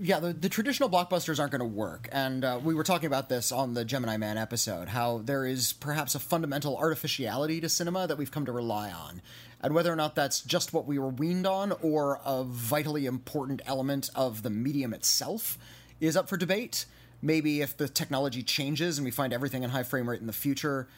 [0.00, 2.08] yeah, the, the traditional blockbusters aren't going to work.
[2.10, 5.72] And uh, we were talking about this on the Gemini Man episode how there is
[5.74, 9.20] perhaps a fundamental artificiality to cinema that we've come to rely on.
[9.62, 13.60] And whether or not that's just what we were weaned on or a vitally important
[13.66, 15.58] element of the medium itself
[16.00, 16.86] is up for debate.
[17.20, 20.32] Maybe if the technology changes and we find everything in high frame rate in the
[20.32, 20.88] future,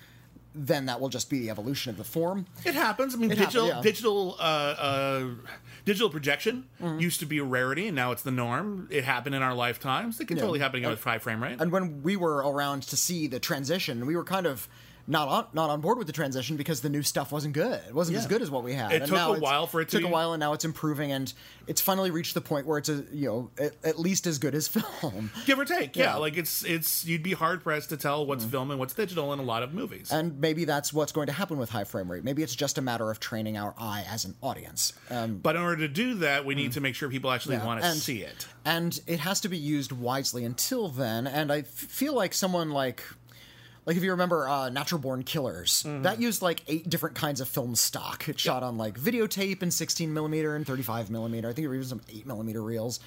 [0.55, 2.47] then that will just be the evolution of the form.
[2.65, 3.15] It happens.
[3.15, 3.81] I mean, It digital yeah.
[3.81, 4.43] digital uh,
[4.79, 5.29] uh,
[5.85, 6.99] digital projection Mm-hmm.
[6.99, 8.89] used to be a rarity, and now it's the norm.
[8.91, 10.19] It happened in our lifetimes.
[10.21, 11.61] It can totally happen again with high frame rate.
[11.61, 14.69] and when we were around to see the transition, we were kind of
[15.07, 17.81] not on not on board with the transition because the new stuff wasn't good.
[17.89, 18.93] It wasn't as good as what we had.
[18.93, 20.65] It And took now a while for it to took a while, and now it's
[20.65, 21.33] improving, and
[21.67, 24.55] it's finally reached the point where it's a you know at, at least as good
[24.55, 24.69] as
[25.01, 25.31] film.
[25.47, 26.05] Give or take, yeah.
[26.05, 26.17] Yeah.
[26.17, 29.39] Like it's it's you'd be hard pressed to tell what's film and what's digital in
[29.39, 30.11] a lot of movies.
[30.13, 32.25] And maybe that's what's going to happen with high frame rate.
[32.25, 34.93] Maybe it's just a matter of training our eye as an audience.
[35.11, 37.67] Um, but in order to do that, we need to make sure people actually Yeah,
[37.67, 38.47] want to see it.
[38.65, 42.71] and it has to be used wisely until then and i f- feel like someone
[42.71, 43.03] like
[43.87, 46.03] like if you remember uh, natural born killers Mm-hmm.
[46.03, 49.73] that used like eight different kinds of film stock it shot on like videotape and
[49.73, 53.01] 16 millimeter and 35 millimeter i think it was some 8 millimeter reels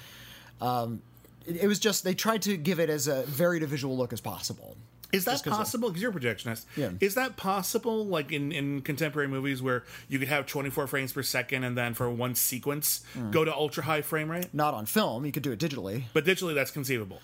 [0.60, 1.02] um,
[1.46, 4.12] it, it was just they tried to give it as a varied a visual look
[4.12, 4.76] as possible
[5.12, 5.88] Is that possible?
[5.88, 6.64] Because you're a projectionist.
[6.76, 6.90] Yeah.
[7.00, 11.22] Is that possible, like in, in contemporary movies, where you could have 24 frames per
[11.22, 13.30] second and then for one sequence Mm.
[13.30, 14.48] go to ultra high frame rate?
[14.52, 17.20] not on film you could do it digitally But digitally, that's conceivable.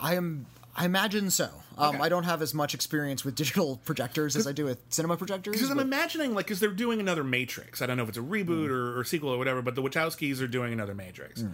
[0.00, 1.50] i am I imagine so.
[1.76, 2.04] Um, Okay.
[2.04, 5.52] I don't have as much experience with digital projectors as I do with cinema projectors.
[5.54, 7.80] Because I'm imagining, like, because they're doing another Matrix.
[7.82, 8.70] I don't know if it's a reboot Mm.
[8.70, 11.44] or, or sequel or whatever, but the Wachowskis are doing another Matrix.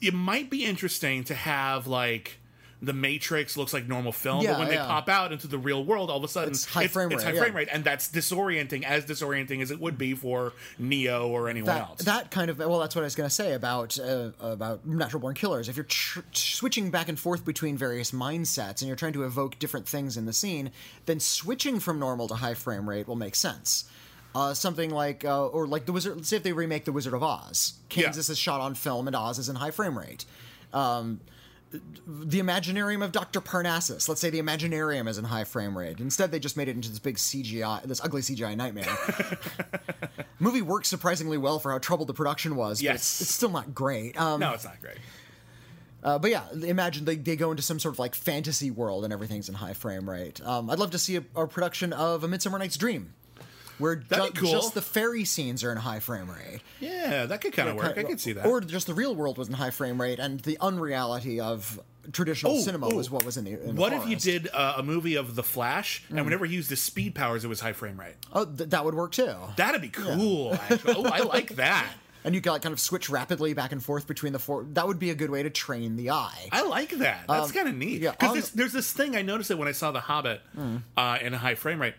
[0.00, 2.38] It might be interesting to have, like,
[2.82, 5.84] the Matrix looks like normal film, Yeah, but when they pop out into the real
[5.84, 7.40] world, all of a sudden It's high frame it's rate, high yeah.
[7.40, 11.66] frame rate, and that's disorienting, as disorienting as it would be for Neo or anyone
[11.66, 12.02] that, else.
[12.02, 15.20] that kind of well that's what i was going to say about uh, about natural
[15.20, 15.68] born killers.
[15.68, 19.58] If you're tr- switching back and forth between various mindsets and you're trying to evoke
[19.58, 20.70] different things in the scene
[21.06, 23.84] then switching from normal to high frame rate will make sense.
[24.34, 27.14] Uh, something like uh, or like the wizard let's say if they remake the wizard
[27.14, 27.72] of oz.
[27.88, 30.26] Kansas is shot on film and oz is in high frame rate.
[30.74, 31.20] Um,
[31.72, 33.40] the Imaginarium of Dr.
[33.40, 34.08] Parnassus.
[34.08, 35.98] Let's say the Imaginarium is in high frame rate.
[36.00, 38.86] Instead, they just made it into this big CGI, this ugly CGI nightmare.
[40.38, 42.78] Movie works surprisingly well for how troubled the production was.
[42.80, 42.94] But Yes.
[42.96, 44.18] it's, it's still not great.
[44.20, 44.98] Um, no, it's not great.
[46.04, 49.12] uh, but yeah, imagine they, they go into some sort of like fantasy world and
[49.12, 50.40] everything's in high frame rate.
[50.44, 53.12] Um, I'd love to see a, a production of A Midsummer Night's Dream,
[53.78, 54.50] where That'd cool.
[54.50, 56.60] just the fairy scenes are in high frame rate.
[56.80, 57.96] Yeah, that could kind of work.
[57.98, 58.46] I could see that.
[58.46, 61.80] Or just the real world was in high frame rate, and the unreality of
[62.12, 62.94] traditional Oh, cinema oh.
[62.96, 63.52] was what was in the.
[63.62, 66.54] In the what if you did uh, a movie of The Flash, and whenever he
[66.54, 68.14] used his speed powers, it was high frame rate?
[68.32, 69.34] Oh, th- that would work too.
[69.56, 70.54] That'd be cool.
[70.54, 70.94] Actually.
[70.96, 71.86] Oh, I like that.
[72.24, 74.64] And you could like kind of switch rapidly back and forth between the four.
[74.72, 76.48] That would be a good way to train the eye.
[76.50, 77.20] I like that.
[77.28, 77.98] That's kind of neat.
[77.98, 80.40] Um, yeah, Because there's, there's this thing I noticed it when I saw The Hobbit
[80.96, 81.94] uh, in a high frame rate.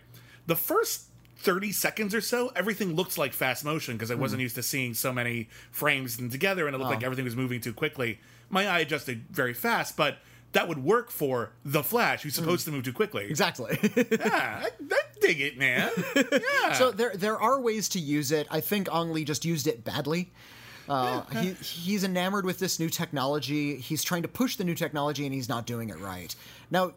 [0.46, 1.04] The first
[1.38, 4.94] 30 seconds or so, everything looked like fast motion because I wasn't used to seeing
[4.94, 8.18] so many frames and together, and it looked like everything was moving too quickly.
[8.50, 10.18] My eye adjusted very fast, but
[10.52, 13.26] that would work for The Flash, who's supposed to move too quickly.
[13.26, 13.78] Exactly.
[14.10, 15.90] Yeah, I, I dig it, man.
[16.16, 16.72] Yeah.
[16.72, 18.46] so there there are ways to use it.
[18.50, 20.30] I think Ang Lee just used it badly.
[20.88, 23.76] Uh, he, he's enamored with this new technology.
[23.76, 26.34] He's trying to push the new technology, and he's not doing it right.
[26.70, 26.92] Now,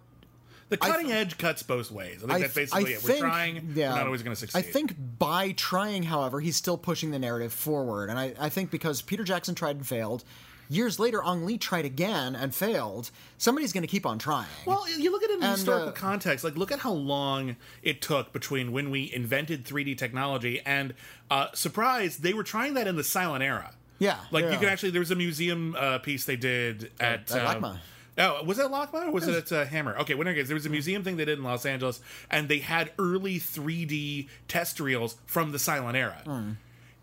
[0.72, 2.18] the cutting edge cuts both ways.
[2.18, 3.00] I think I, that's basically it.
[3.02, 4.58] think, We're trying, yeah, we're not always going to succeed.
[4.58, 8.10] I think by trying, however, he's still pushing the narrative forward.
[8.10, 10.24] And I, I think because Peter Jackson tried and failed,
[10.70, 14.48] years later, Ang Lee tried again and failed, somebody's going to keep on trying.
[14.66, 16.46] Well, you look at it in And, historical uh, context.
[16.46, 20.94] Like, look at how long it took between when we invented 3D technology and,
[21.30, 23.74] uh, surprise, they were trying that in the silent era.
[24.00, 24.54] Yeah, Like, yeah.
[24.54, 27.30] you can actually, there was a museum uh, piece they did at.
[27.30, 27.78] at um.
[28.18, 29.98] Oh, was it LACMA or was it at uh, Hammer?
[30.00, 32.50] Okay, whatever it is, there was a museum thing they did in Los Angeles, and
[32.50, 36.22] they had early 3D test reels from the silent era.
[36.26, 36.52] Hmm.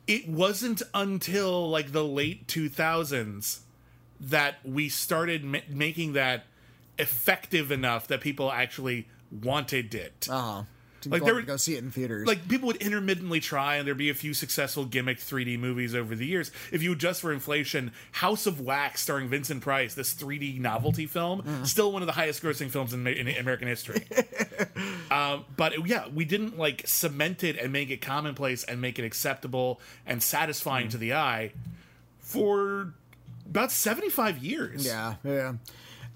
[0.07, 3.61] It wasn't until like the late 2000s
[4.21, 6.45] that we started ma- making that
[6.99, 10.29] effective enough that people actually wanted it.
[10.31, 10.63] uh-huh.
[11.11, 12.27] Like go, there were- go see it in theaters.
[12.27, 16.15] Like people would intermittently try, and there'd be a few successful gimmick 3D movies over
[16.15, 16.51] the years.
[16.73, 21.43] If you adjust for inflation, House of Wax, starring Vincent Price, this 3D novelty film,
[21.43, 21.65] Mm-hmm.
[21.65, 24.07] still one of the highest-grossing films in, in American history.
[25.11, 29.05] um, but yeah, we didn't like cement it and make it commonplace and make it
[29.05, 30.91] acceptable and satisfying Mm-hmm.
[30.93, 31.53] to the eye
[32.21, 32.93] for
[33.49, 34.85] about 75 years.
[34.87, 35.55] Yeah, yeah.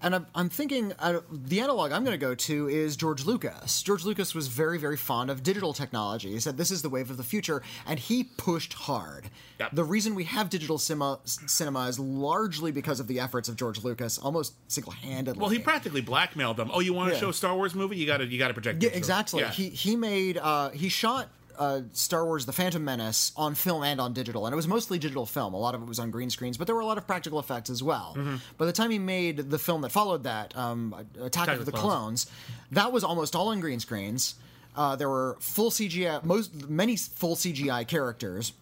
[0.02, 3.82] And I'm, I'm thinking uh, the analog I'm going to go to is George Lucas.
[3.82, 6.32] George Lucas was very, very fond of digital technology.
[6.32, 9.30] He said this is the wave of the future, and he pushed hard.
[9.60, 9.70] Yep.
[9.74, 13.84] The reason we have digital cinema, cinema is largely because of the efforts of George
[13.84, 15.40] Lucas, almost single-handedly.
[15.40, 16.70] Well, he practically blackmailed them.
[16.74, 17.20] Oh, you want to Yeah.
[17.20, 17.96] show a Star Wars movie?
[17.96, 18.82] You got to you got to project.
[18.82, 19.40] Yeah, exactly.
[19.42, 19.50] Yeah.
[19.50, 24.00] He he made uh, he shot uh, Star Wars: The Phantom Menace on film and
[24.00, 25.54] on digital, and it was mostly digital film.
[25.54, 27.38] A lot of it was on green screens, but there were a lot of practical
[27.38, 28.14] effects as well.
[28.16, 28.36] Mm-hmm.
[28.58, 32.26] By the time he made the film that followed that, um, Attack of the Clones,
[32.70, 34.34] that was almost all on green screens.
[34.74, 38.52] Uh, there were full CGI, most many full CGI characters.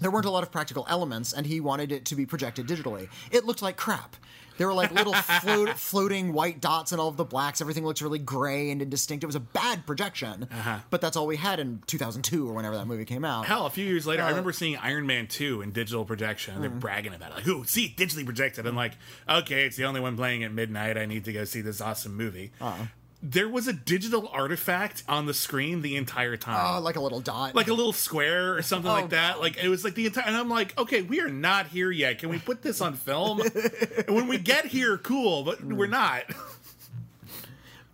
[0.00, 3.08] There weren't a lot of practical elements, and he wanted it to be projected digitally.
[3.30, 4.16] It looked like crap.
[4.56, 5.12] There were like little
[5.42, 7.60] float, floating white dots and all of the blacks.
[7.60, 9.24] Everything looks really gray and indistinct.
[9.24, 10.48] It was a bad projection,
[10.90, 13.46] but that's all we had in 2002 or whenever that movie came out.
[13.46, 16.54] Hell, a few years later, Uh, I remember seeing Iron Man 2 in digital projection.
[16.54, 17.34] and They're bragging about it.
[17.36, 18.66] Like, ooh, see, digitally projected.
[18.66, 18.92] I'm like,
[19.28, 20.96] okay, it's the only one playing at midnight.
[20.96, 22.52] I need to go see this awesome movie.
[22.60, 22.84] Uh-huh.
[23.26, 26.76] There was a digital artifact on the screen the entire time.
[26.76, 27.54] Oh, like a little dot.
[27.54, 29.40] like a little square or something Oh, like that.
[29.40, 32.18] Like it was like the entire, and I'm like, okay, we are not here yet.
[32.18, 33.40] Can we put this on film?
[34.06, 36.24] and when we get here, cool, but we're not.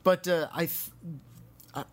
[0.02, 0.90] But uh, I, th-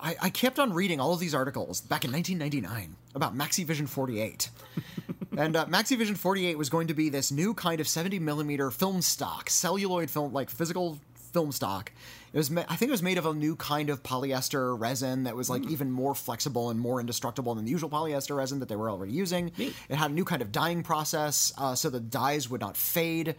[0.00, 4.48] I I kept on reading all of these articles back in 1999 about Maxivision 48,
[5.36, 9.02] and uh, Maxivision 48 was going to be this new kind of 70 millimeter film
[9.02, 10.98] stock, celluloid film, like physical
[11.32, 11.92] film stock.
[12.38, 15.34] It was, I think, it was made of a new kind of polyester resin that
[15.34, 18.76] was like even more flexible and more indestructible than the usual polyester resin that they
[18.76, 19.50] were already using.
[19.88, 23.34] It had a new kind of dyeing process, uh, so the dyes would not fade.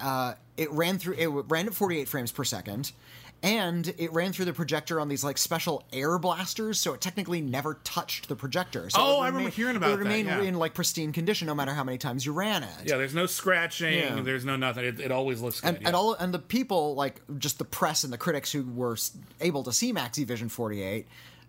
[0.00, 1.14] Uh, it ran through.
[1.14, 2.90] It ran at 48 frames per second,
[3.46, 7.40] and it ran through the projector on these like special air blasters, so it technically
[7.40, 8.90] never touched the projector.
[8.90, 10.42] So Oh, it I remember hearing It about would that, remain yeah.
[10.42, 12.70] in like pristine condition no matter how many times you ran it.
[12.84, 13.94] Yeah, there's no scratching.
[13.98, 14.20] Yeah.
[14.20, 14.84] There's no nothing.
[14.84, 15.68] It, it always looks good.
[15.68, 15.88] and, yeah.
[15.88, 18.96] and all and the people like just the press and the critics who were
[19.40, 21.06] able to see Maxivision 48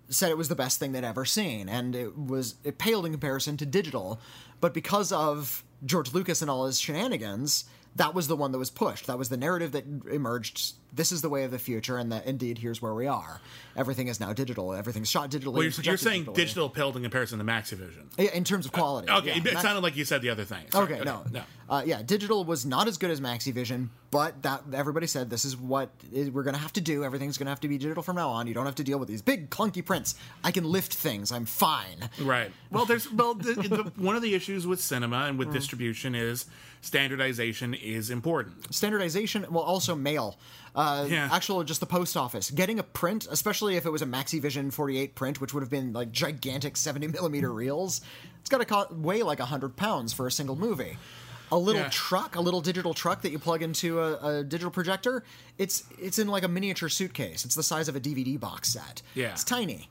[0.10, 3.12] said it was the best thing they'd ever seen and it was it paled in
[3.12, 4.22] comparison to digital
[4.62, 7.66] but because of George Lucas and all his shenanigans
[7.98, 11.22] that was the one that was pushed that was the narrative that emerged this is
[11.22, 13.40] the way of the future and that indeed here's where we are
[13.76, 16.34] everything is now digital everything's shot digitally Well, you're, you're saying digitally.
[16.36, 18.06] digital paled in comparison to Maxivision.
[18.18, 19.38] Yeah, in terms of quality Okay, yeah.
[19.38, 20.66] it Max- sounded like you said the other thing.
[20.72, 21.42] Sorry, Okay, no, no.
[21.70, 25.58] Uh, yeah, digital was not as good as Maxivision, but that everybody said this is
[25.58, 27.04] what we're going to have to do.
[27.04, 28.48] Everything's going to have to be digital from now on.
[28.48, 30.16] You don't have to deal with these big clunky prints.
[30.46, 31.30] I can lift things.
[31.30, 32.10] I'm fine.
[32.22, 32.52] Right.
[32.72, 35.40] Well, there's well, the, the, one of the issues with cinema and Mm.
[35.40, 36.46] with distribution is
[36.82, 38.74] standardization is important.
[38.74, 40.38] Standardization, well, also mail.
[40.78, 41.28] Uh, Yeah.
[41.32, 42.52] Actual, just the post office.
[42.52, 45.92] Getting a print, especially if it was a Maxivision 48 print, which would have been
[45.92, 48.00] like gigantic 70 millimeter reels,
[48.40, 50.98] it's got to co- weigh like 100 pounds for a single movie.
[51.52, 51.90] A little Yeah.
[51.90, 55.24] truck, a little digital truck that you plug into a, a digital projector,
[55.58, 57.44] it's it's in like a miniature suitcase.
[57.46, 59.02] It's the size of a DVD box set.
[59.16, 59.32] Yeah.
[59.32, 59.90] It's tiny.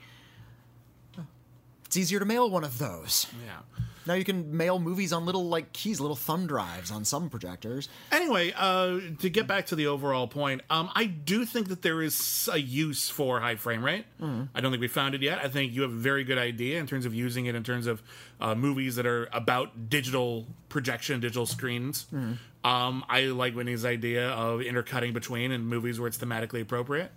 [1.86, 3.26] It's easier to mail one of those.
[3.44, 3.85] Yeah.
[4.06, 7.88] Now you can mail movies on little like keys, little thumb drives on some projectors.
[8.12, 12.02] Anyway, uh, to get back to the overall point, um, I do think that there
[12.02, 14.04] is a use for high frame rate.
[14.20, 14.44] Mm-hmm.
[14.54, 15.40] I don't think we found it yet.
[15.44, 17.86] I think you have a very good idea in terms of using it in terms
[17.86, 18.02] of
[18.40, 22.06] uh, movies that are about digital projection, digital screens.
[22.12, 22.34] Mm-hmm.
[22.66, 27.12] Um, I like Whitney's idea of intercutting between and movies where it's thematically appropriate.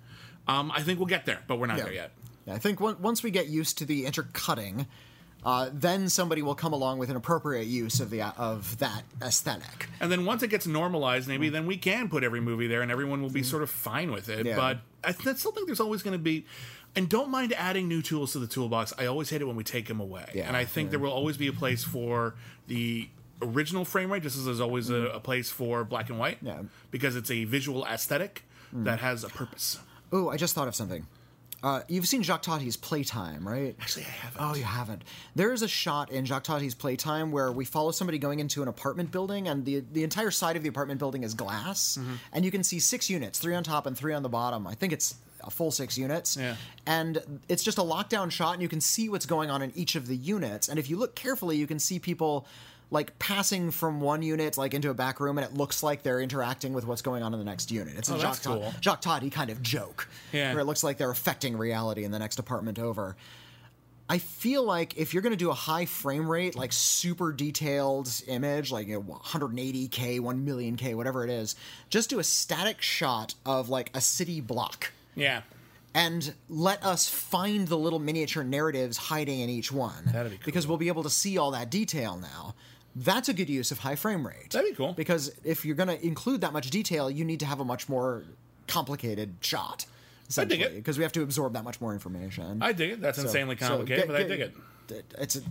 [0.47, 2.11] Um, I think we'll get there, but we're not there yet.
[2.45, 4.87] Yeah, I think on- once we get used to the intercutting,
[5.43, 9.03] uh, then somebody will come along with an appropriate use of the uh, of that
[9.21, 9.89] aesthetic.
[9.99, 11.53] And then once it gets normalized, maybe mm.
[11.53, 13.45] then we can put every movie there, and everyone will be mm.
[13.45, 14.45] sort of fine with it.
[14.45, 14.55] Yeah.
[14.55, 16.45] But I th- still think there's always going to be.
[16.95, 18.93] And don't mind adding new tools to the toolbox.
[18.97, 20.25] I always hate it when we take them away.
[20.33, 20.91] Yeah, and I think yeah.
[20.91, 22.35] there will always be a place for
[22.67, 23.07] the
[23.41, 25.15] original frame rate, just as there's always a, mm.
[25.15, 26.39] a place for black and white.
[26.41, 26.63] Yeah.
[26.91, 29.79] Because it's a visual aesthetic that has a purpose.
[30.11, 31.07] Oh, I just thought of something.
[31.61, 33.75] Uh, you've seen Jacques Tati's Playtime, right?
[33.81, 34.41] Actually, I haven't.
[34.41, 35.03] Oh, you haven't.
[35.35, 38.67] There is a shot in Jacques Tati's Playtime where we follow somebody going into an
[38.67, 42.13] apartment building, and the the entire side of the apartment building is glass, Mm-hmm.
[42.33, 44.65] and you can see six units, three on top and three on the bottom.
[44.67, 46.35] I think it's a full six units.
[46.37, 46.55] Yeah.
[46.85, 49.95] And it's just a lockdown shot, and you can see what's going on in each
[49.95, 50.67] of the units.
[50.69, 52.45] And if you look carefully, you can see people
[52.91, 56.19] like passing from one unit like into a back room and it looks like they're
[56.21, 57.95] interacting with what's going on in the next unit.
[57.97, 58.61] It's a Oh, Jacques, cool.
[58.61, 60.09] Tati, Jacques Tati kind of joke.
[60.31, 60.53] Yeah.
[60.53, 63.15] Where it looks like they're affecting reality in the next apartment over.
[64.11, 68.09] I feel like if you're going to do a high frame rate, like super detailed
[68.27, 71.55] image, like you know, 180k, 1 million k, whatever it is,
[71.91, 75.41] just do a static shot of like a city block Yeah.
[75.93, 80.05] and let us find the little miniature narratives hiding in each one.
[80.05, 80.45] That'd be cool.
[80.45, 82.55] Because we'll be able to see all that detail now.
[82.95, 84.49] That's a good use of high frame rate.
[84.51, 84.93] That'd be cool.
[84.93, 87.87] Because if you're going to include that much detail, you need to have a much
[87.87, 88.23] more
[88.67, 89.85] complicated shot.
[90.37, 90.75] I dig it.
[90.75, 92.61] Because we have to absorb that much more information.
[92.61, 93.01] I dig it.
[93.01, 94.55] That's So- insanely so complicated, get- but I dig it.
[95.19, 95.41] It's a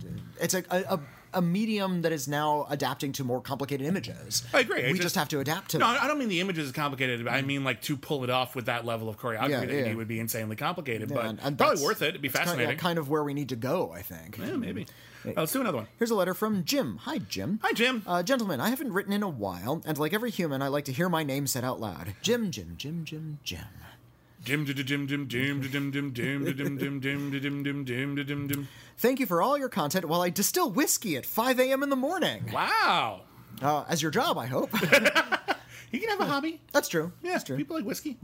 [0.41, 0.99] it's a, a
[1.35, 4.43] a medium that is now adapting to more complicated images.
[4.53, 4.81] I agree.
[4.83, 5.99] We just- just, have to adapt to No, them.
[6.01, 7.25] I don't mean the images is complicated.
[7.27, 9.83] I mean like to pull it off with that level of choreography Yeah, that yeah.
[9.89, 12.09] need would be insanely complicated, but And- and probably worth it.
[12.09, 12.75] It'd be it's kind of- fascinating.
[12.77, 14.37] yeah, kind of where we need to go, I think.
[14.39, 14.87] yeah, maybe.
[15.25, 15.87] Uh, let's do another one.
[15.97, 16.97] Here's a letter from Jim.
[17.03, 17.59] Hi, Jim.
[17.63, 18.03] Hi, Jim.
[18.07, 20.93] Uh, gentlemen, I haven't written in a while, and like every human, I like to
[20.93, 22.13] hear my name said out loud.
[22.21, 23.59] Jim, Jim, Jim, Jim, Jim.
[24.45, 28.47] Dim dim dim dim dim dim dim dim dim dim dim dim dim dim dim
[28.47, 28.67] dim.
[28.97, 31.83] Thank you for all your content while I distill whiskey at 5 a.m.
[31.83, 32.49] in the morning.
[32.53, 33.21] Wow.
[33.61, 34.71] Uh, as your job, I hope.
[35.91, 36.61] You can have a hobby.
[36.71, 37.11] That's true.
[37.21, 37.57] Yeah, That's true.
[37.57, 38.15] people like whiskey.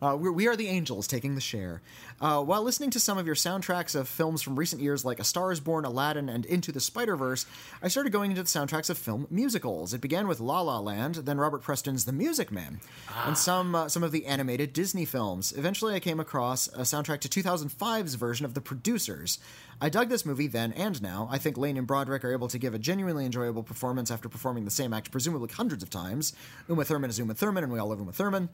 [0.00, 1.82] Uh, we're, we are the angels taking the share.
[2.20, 5.24] Uh, while listening to some of your soundtracks of films from recent years like A
[5.24, 7.46] Star is Born, Aladdin, and Into the Spider Verse,
[7.82, 9.94] I started going into the soundtracks of film musicals.
[9.94, 12.80] It began with La La Land, then Robert Preston's The Music Man,
[13.26, 15.52] and some uh, some of the animated Disney films.
[15.56, 19.38] Eventually, I came across a soundtrack to 2005's version of The Producers.
[19.80, 21.28] I dug this movie then and now.
[21.30, 24.64] I think Lane and Broderick are able to give a genuinely enjoyable performance after performing
[24.64, 26.32] the same act presumably hundreds of times.
[26.68, 28.48] Uma Thurman is Uma Thurman, and we all love Uma Thurman.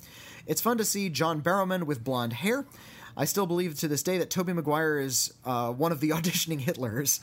[0.47, 2.67] It's fun to see John Barrowman with blonde hair.
[3.17, 6.61] I still believe to this day that Tobey Maguire is uh, one of the auditioning
[6.61, 7.21] Hitlers.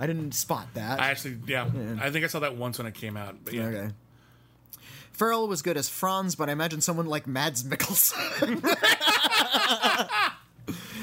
[0.00, 1.00] I didn't spot that.
[1.00, 1.68] I actually, yeah,
[2.00, 3.36] I think I saw that once when it came out.
[3.44, 3.90] But yeah, Okay.
[5.12, 8.60] Farrell was good as Franz, but I imagine someone like Mads Mikkelsen.
[8.64, 10.30] I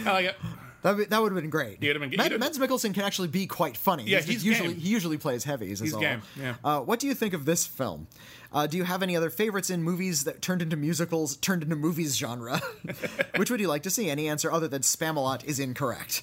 [0.05, 0.37] like it.
[0.85, 1.83] That would, that would have been great.
[1.83, 4.03] Have been- Mad- Mads Mikkelsen can actually be quite funny.
[4.03, 4.77] Yeah, just he's usually game.
[4.77, 5.79] he usually plays heavies.
[5.79, 5.99] He's all.
[5.99, 6.55] game, yeah.
[6.63, 8.05] Uh, what do you think of this film?
[8.53, 11.75] Uh, do you have any other favorites in movies that turned into musicals, turned into
[11.75, 12.61] movies genre?
[13.37, 14.11] Which would you like to see?
[14.11, 16.21] Any answer other than Spamalot is incorrect.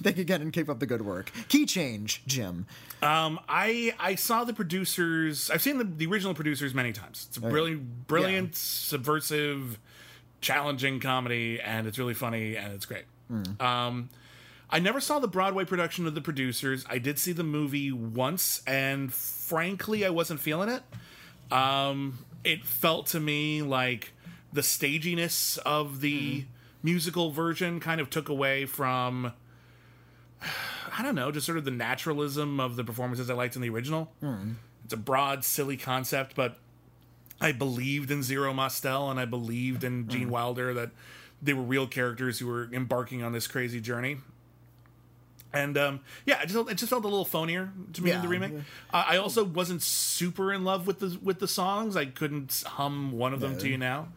[0.00, 1.32] Thank you again and keep up the good work.
[1.48, 2.66] Key change, Jim.
[3.02, 5.50] Um, I I saw the producers.
[5.50, 7.26] I've seen the, the original producers many times.
[7.28, 9.80] It's a brilliant, brilliant, subversive,
[10.40, 13.06] challenging comedy, and it's really funny and it's great.
[13.60, 14.10] Um,
[14.70, 16.84] I never saw the Broadway production of the producers.
[16.88, 20.82] I did see the movie once, and frankly, I wasn't feeling it.
[21.52, 24.12] Um, it felt to me like
[24.52, 26.44] the staginess of the
[26.82, 29.32] musical version kind of took away from
[30.98, 33.70] I don't know, just sort of the naturalism of the performances I liked in the
[33.70, 34.12] original.
[34.84, 36.58] It's a broad, silly concept, but
[37.40, 40.90] I believed in Zero Mostel and I believed in Gene Wilder that
[41.42, 44.18] they were real characters who were embarking on this crazy journey.
[45.54, 48.22] And um, yeah, it just, felt- it just felt a little phonier to me in
[48.22, 48.52] the remake.
[48.52, 48.60] yeah.
[48.92, 51.94] Uh, I also wasn't super in love with the with the songs.
[51.94, 54.08] I couldn't hum one of them to you now.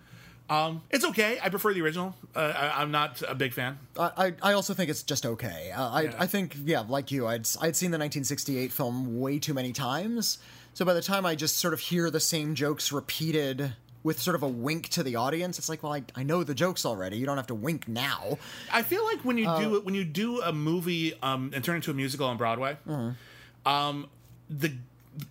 [0.50, 1.40] Um, it's okay.
[1.44, 2.16] I prefer the original.
[2.36, 3.80] Uh, I, I'm not a big fan.
[4.00, 5.72] I, I I also think it's just okay.
[5.76, 6.16] Uh, I Yeah.
[6.20, 10.38] I think yeah, like you, I'd I'd seen the 1968 film way too many times.
[10.74, 13.74] So by the time I just sort of hear the same jokes repeated
[14.06, 16.54] with sort of a wink to the audience, it's like, well, I, I know the
[16.54, 17.18] jokes already.
[17.18, 18.38] You don't have to wink now.
[18.72, 21.74] I feel like when you do it, when you do a movie um, and turn
[21.74, 22.78] it into a musical on Broadway,
[23.66, 24.08] um,
[24.48, 24.74] the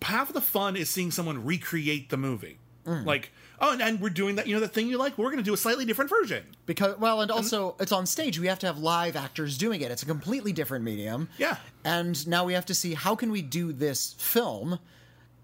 [0.01, 2.57] half of the fun is seeing someone recreate the movie.
[3.05, 4.45] Like, oh, and, and we're doing that.
[4.45, 5.17] You know, the thing you like.
[5.17, 6.43] We're going to do a slightly different version.
[6.65, 8.39] Because well, and also it's on stage.
[8.39, 9.89] We have to have live actors doing it.
[9.89, 11.29] It's a completely different medium.
[11.37, 11.55] Yeah.
[11.85, 14.79] And now we have to see how can we do this film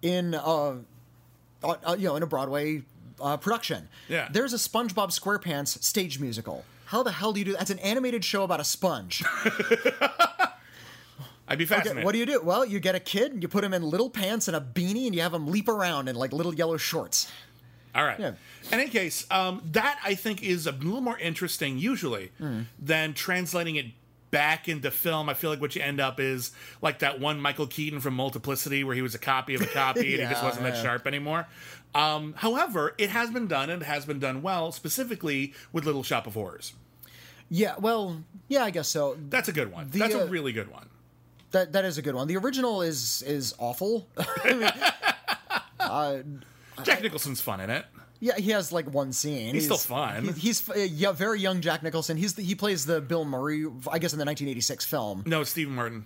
[0.02, 0.76] in uh,
[1.64, 2.84] uh uh, you know in a Broadway
[3.22, 3.88] uh, production.
[4.10, 4.28] Yeah.
[4.32, 6.66] There's a SpongeBob SquarePants stage musical.
[6.86, 7.60] How the hell do you do that?
[7.60, 9.24] That's an animated show about a sponge.
[11.48, 12.06] I'd be Okay, fascinated.
[12.06, 12.42] what do you do?
[12.42, 15.06] Well, you get a kid, and you put him in little pants and a beanie,
[15.06, 17.30] and you have him leap around in like little yellow shorts.
[17.94, 18.18] All right.
[18.20, 18.34] Yeah.
[18.72, 22.62] In any case, um, that I think is a little more interesting usually Hmm.
[22.80, 23.88] than translating it
[24.32, 25.30] back into film.
[25.30, 26.52] I feel like what you end up is
[26.82, 30.14] like that one Michael Keaton from Multiplicity where he was a copy of a copy
[30.14, 31.48] and he just wasn't that sharp anymore.
[31.94, 36.04] Um, however, it has been done and it has been done well, specifically with Little
[36.04, 36.74] Shop of Horrors.
[37.50, 39.18] Yeah, well, yeah, I guess so.
[39.30, 39.90] That's a good one.
[39.90, 40.88] The, That's uh, a really good one.
[41.52, 42.30] That that is a good one.
[42.30, 44.08] The original is is awful.
[46.84, 47.86] Jack Nicholson's fun in it.
[48.24, 49.54] Yeah, he has like one scene.
[49.56, 50.26] He's still fun.
[50.36, 52.16] he- he's uh, yeah, very young Jack Nicholson.
[52.18, 55.24] He's the, he plays the Bill Murray, I guess, in the 1986 film.
[55.26, 56.06] No, Stephen Martin.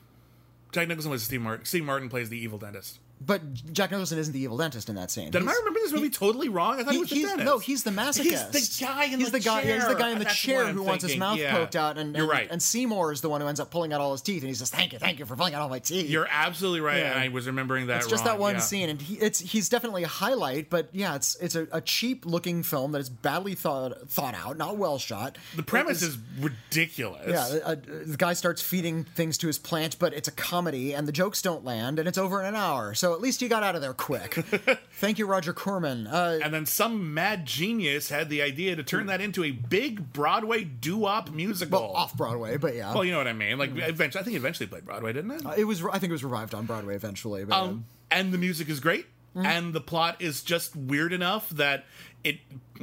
[0.72, 1.66] Jack Nicholson was Steve Martin.
[1.66, 3.00] Steve Martin plays the evil dentist.
[3.22, 5.32] But Jack Nicholson isn't the evil dentist in that scene.
[5.32, 6.80] Did I He's- remember this movie totally wrong?
[6.80, 7.46] I thought he, He, was the he's, dentist.
[7.46, 8.54] no, he's the masochist.
[8.54, 9.62] He's the guy in he's the, guy.
[9.62, 11.52] yeah, He's the guy in the That's chair who wants his mouth Yeah.
[11.56, 12.48] poked out, and, you're right.
[12.52, 14.54] And Seymour is the one who ends up pulling out all his teeth, and he
[14.54, 17.12] says, "Thank you, thank you for pulling out all my teeth." You're absolutely right, Yeah.
[17.12, 17.98] and I was remembering that.
[18.00, 20.70] It's just wrong, that one scene, and he, it's he's definitely a highlight.
[20.70, 24.58] But yeah, it's it's a, a cheap looking film that is badly thought thought out,
[24.58, 25.38] not well shot.
[25.56, 27.28] The premise is ridiculous.
[27.28, 31.08] Yeah, uh, the guy starts feeding things to his plant, but it's a comedy, and
[31.08, 32.94] the jokes don't land, and it's over in an hour.
[32.94, 34.34] So at least you got out of there quick.
[34.94, 36.08] Thank you, Roger Corman.
[36.08, 40.14] Uh, And then some mad genius had the idea to turn that into a big
[40.14, 41.82] Broadway doo-wop musical.
[41.82, 43.58] well, off Broadway, but yeah, Well, you know what I mean.
[43.58, 45.42] Like, eventually, I think it eventually played Broadway, didn't it?
[45.58, 45.84] it was.
[45.86, 47.44] I think it was revived on Broadway eventually.
[47.46, 49.46] But Um, and the music is great, Mm-hmm.
[49.48, 51.84] and the plot is just weird enough that
[52.24, 52.38] it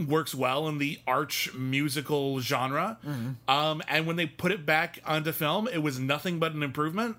[0.07, 2.99] works well in the arch musical genre.
[3.07, 3.51] Mm-hmm.
[3.51, 7.17] Um, and when they put it back onto film, it was nothing but an improvement.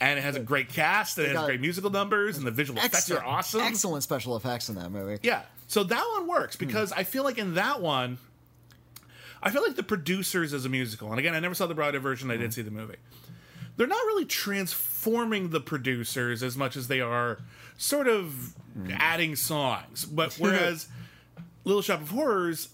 [0.00, 2.78] And it has a great cast, and it has great musical numbers, and the visual
[2.78, 3.60] effects are awesome.
[3.60, 5.18] Excellent special effects in that movie.
[5.22, 5.42] Yeah.
[5.66, 8.18] So that one works because I feel like in that one,
[9.42, 12.00] I feel like the producers as a musical, and again, I never saw the Broadway
[12.00, 12.54] version, I did mm.
[12.54, 12.96] see the movie.
[13.76, 17.38] They're not really transforming the producers as much as they are
[17.76, 18.94] sort of mm.
[18.98, 20.04] adding songs.
[20.04, 20.88] But whereas
[21.64, 22.68] Little Shop of Horrors,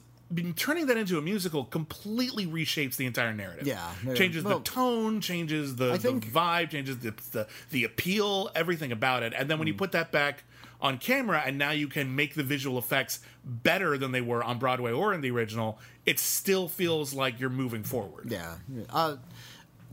[0.56, 3.66] turning that into a musical completely reshapes the entire narrative.
[3.66, 4.14] Yeah, yeah.
[4.14, 8.92] Changes Well, the tone, changes the, think- the vibe, changes the, the the appeal, everything
[8.92, 9.32] about it.
[9.36, 9.72] And then when Hmm.
[9.72, 10.44] you put that back
[10.80, 14.58] on camera and now you can make the visual effects better than they were on
[14.58, 18.30] Broadway or in the original, it still feels like you're moving forward.
[18.30, 18.54] Yeah.
[18.88, 19.16] Uh,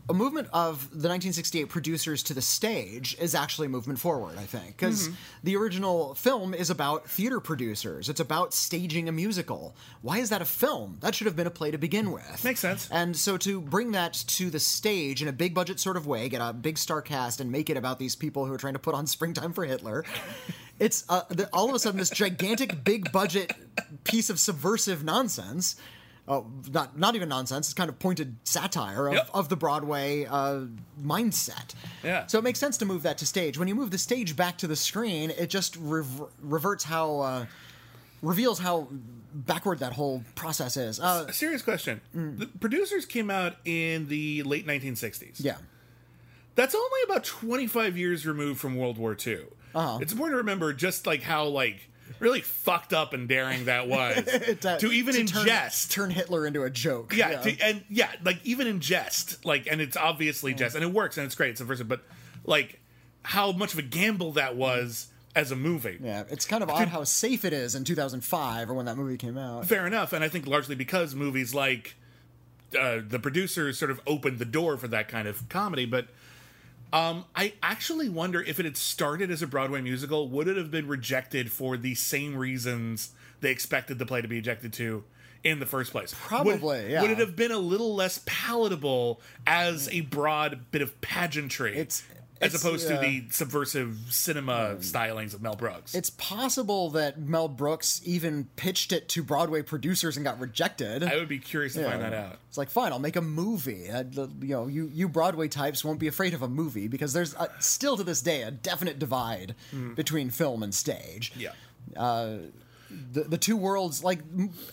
[0.09, 4.43] a movement of the 1968 producers to the stage is actually a movement forward, I
[4.43, 4.77] think.
[4.77, 5.15] Because Mm-hmm.
[5.43, 9.75] the original film is about theater producers, it's about staging a musical.
[10.01, 10.97] Why is that a film?
[11.01, 12.43] That should have been a play to begin with.
[12.43, 12.87] Makes sense.
[12.91, 16.29] And so to bring that to the stage in a big budget sort of way,
[16.29, 18.79] get a big star cast and make it about these people who are trying to
[18.79, 20.03] put on Springtime for Hitler.
[20.79, 23.51] It's uh, all of a sudden this gigantic big budget
[24.03, 25.75] piece of subversive nonsense
[26.27, 27.67] oh, not not even nonsense.
[27.67, 29.29] It's kind of pointed satire of, Yep.
[29.33, 30.61] of the Broadway uh,
[31.03, 31.73] mindset.
[32.03, 32.25] Yeah.
[32.27, 33.57] So it makes sense to move that to stage.
[33.57, 37.45] When you move the stage back to the screen, it just rever- reverts how uh,
[38.21, 38.87] reveals how
[39.33, 40.99] backward that whole process is.
[40.99, 42.01] Uh, A serious question.
[42.13, 45.35] The producers came out in the late 1960s.
[45.43, 45.57] yeah.
[46.55, 49.41] That's only about 25 years removed from World War II.
[49.75, 49.99] Uh-huh.
[50.01, 51.87] It's important to remember just like how like
[52.19, 54.15] really fucked up and daring that was
[54.61, 55.91] To- to even to turn- ingest.
[55.91, 57.13] turn Hitler into a joke.
[57.15, 60.91] yeah, to- and yeah, like even in jest, like, and it's obviously jest, and it
[60.93, 62.01] works, and it's great, it's subversive, but
[62.45, 62.79] like
[63.23, 65.99] how much of a gamble that was as a movie.
[66.01, 69.17] Yeah, it's kind of odd how safe it is in 2005 or when that movie
[69.17, 69.65] came out.
[69.67, 71.95] Fair enough, and I think largely because movies like
[72.79, 76.07] uh, the producers sort of opened the door for that kind of comedy, but.
[76.93, 80.71] Um, I actually wonder if it had started as a Broadway musical, would it have
[80.71, 83.11] been rejected for the same reasons
[83.41, 85.03] they expected the play to be ejected to
[85.43, 86.15] in the first place?
[86.17, 87.01] Probably, Would, yeah.
[87.01, 91.77] Would it have been a little less palatable as a broad bit of pageantry?
[91.77, 92.03] It's-
[92.41, 95.95] as it's, opposed uh, to the subversive cinema stylings of Mel Brooks.
[95.95, 101.03] It's possible that Mel Brooks even pitched it to Broadway producers and got rejected.
[101.03, 102.37] I would be curious to find that out.
[102.49, 103.89] It's like, fine, I'll make a movie.
[103.89, 107.13] Uh, the- you know, you you Broadway types won't be afraid of a movie because
[107.13, 109.55] there's uh still to this day a definite divide
[109.95, 111.33] between film and stage.
[111.35, 111.51] Yeah.
[112.89, 114.19] The, the two worlds, like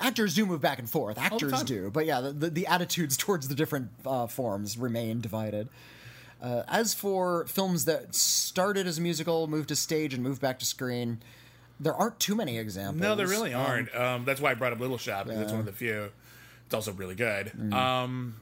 [0.01, 1.19] actors do move back and forth.
[1.19, 5.69] Actors do, but yeah, the, the, the attitudes towards the different uh, forms remain divided.
[6.43, 10.59] Uh, as for films that started as a musical, moved to stage, and moved back
[10.59, 11.21] to screen,
[11.81, 13.01] there aren't too many examples.
[13.01, 13.95] No, there really Um, aren't.
[13.95, 16.11] Um, that's why I brought up Little Shop because it's one of the few.
[16.67, 17.53] It's also really good.
[17.73, 18.41] Um,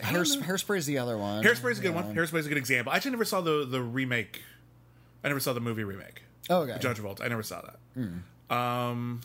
[0.00, 1.42] Hairs- Hairspray is the other one.
[1.44, 2.14] Hairspray's a good one.
[2.14, 2.92] Hairspray's a good example.
[2.92, 4.42] I actually never saw the the remake.
[5.24, 6.22] I never saw the movie remake.
[6.50, 6.78] Oh, okay.
[6.80, 7.22] John Travolta.
[7.22, 7.76] I never saw that.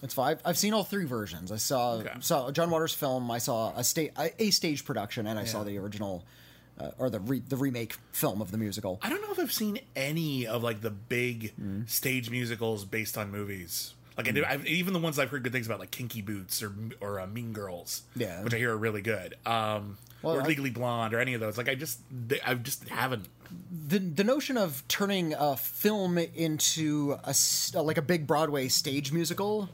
[0.04, 0.32] It's fine.
[0.32, 1.52] I've, I've seen all three versions.
[1.52, 2.12] I saw Okay.
[2.20, 3.30] saw John Waters' film.
[3.32, 6.24] I saw a state a, a stage production, and I saw the original
[6.80, 9.00] uh, or the re, the remake film of the musical.
[9.02, 11.54] I don't know if I've seen any of like the big
[11.88, 13.94] stage musicals based on movies.
[14.18, 16.64] Like I did, I've, even the ones I've heard good things about, like Kinky Boots
[16.64, 18.44] or or uh, Mean Girls, Yeah.
[18.44, 19.36] which I hear are really good.
[19.46, 21.56] Um, Well, or I- Legally Blonde or any of those.
[21.58, 23.28] Like I just, they, I just haven't.
[23.88, 27.36] The the notion of turning a film into a
[27.82, 29.70] like a big Broadway stage musical.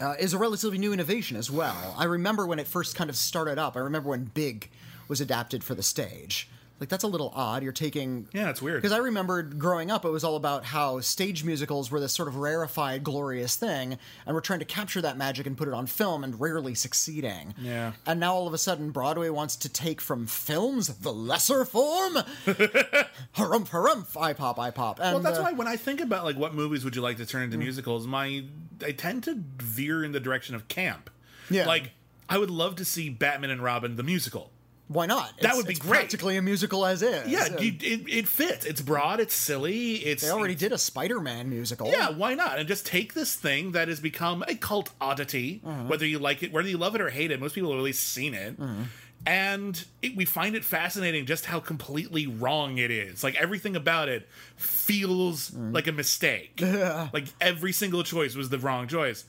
[0.00, 1.94] Uh, is a relatively new innovation as well.
[1.96, 3.76] I remember when it first kind of started up.
[3.76, 4.68] I remember when Big
[5.08, 6.48] was adapted for the stage.
[6.82, 7.62] Like that's a little odd.
[7.62, 8.82] You're taking Yeah, it's weird.
[8.82, 12.26] Because I remembered growing up, it was all about how stage musicals were this sort
[12.26, 15.86] of rarefied, glorious thing, and we're trying to capture that magic and put it on
[15.86, 17.54] film, and rarely succeeding.
[17.60, 17.92] Yeah.
[18.04, 22.14] And now all of a sudden, Broadway wants to take from films the lesser form.
[22.46, 24.98] harumph, harumph, I pop, I pop.
[24.98, 27.18] And, Well, that's uh, why when I think about like what movies would you like
[27.18, 28.44] to turn into musicals, my
[28.84, 31.10] I tend to veer in the direction of camp.
[31.48, 31.66] Yeah.
[31.66, 31.92] Like
[32.28, 34.51] I would love to see Batman and Robin the musical.
[34.92, 35.38] Why not?
[35.40, 36.00] That would be it's great.
[36.00, 37.28] Practically a musical as is.
[37.28, 38.66] Yeah, you, it, it fits.
[38.66, 39.20] It's broad.
[39.20, 39.94] It's silly.
[39.96, 41.88] It's they already did a Spider-Man musical.
[41.90, 42.58] Yeah, why not?
[42.58, 45.84] And just take this thing that has become a cult oddity, Uh-huh.
[45.84, 47.40] whether you like it, whether you love it or hate it.
[47.40, 48.56] Most people have at least seen it.
[48.60, 48.84] Uh-huh.
[49.24, 53.22] And it, we find it fascinating just how completely wrong it is.
[53.22, 55.70] Like everything about it feels Uh-huh.
[55.72, 56.60] like a mistake.
[57.12, 59.24] like every single choice was the wrong choice.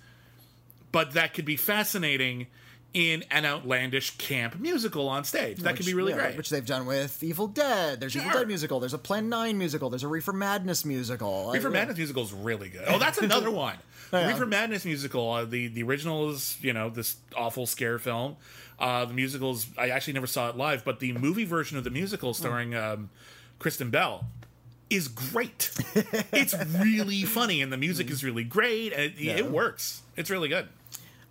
[0.91, 2.47] But that could be fascinating
[2.93, 5.57] in an outlandish camp musical on stage.
[5.59, 6.37] That could be really yeah, great.
[6.37, 7.99] Which they've done with Evil Dead.
[7.99, 8.79] There's Evil Dead musical.
[8.79, 9.89] There's a Plan 9 musical.
[9.89, 11.51] There's a Reefer Madness musical.
[11.51, 12.83] Reefer Uh, Madness musical is really good.
[12.87, 13.77] Oh, that's another one.
[14.11, 14.27] Yeah.
[14.27, 15.31] Reefer Madness musical.
[15.31, 18.35] Uh, the the original is you know this awful scare film.
[18.77, 21.89] Uh, the musicals I actually never saw it live, but the movie version of the
[21.89, 23.09] musical starring um,
[23.57, 24.25] Kristen Bell
[24.89, 25.71] is great.
[26.31, 30.03] it's really funny, and the music is really great, and it, it works.
[30.15, 30.67] It's really good.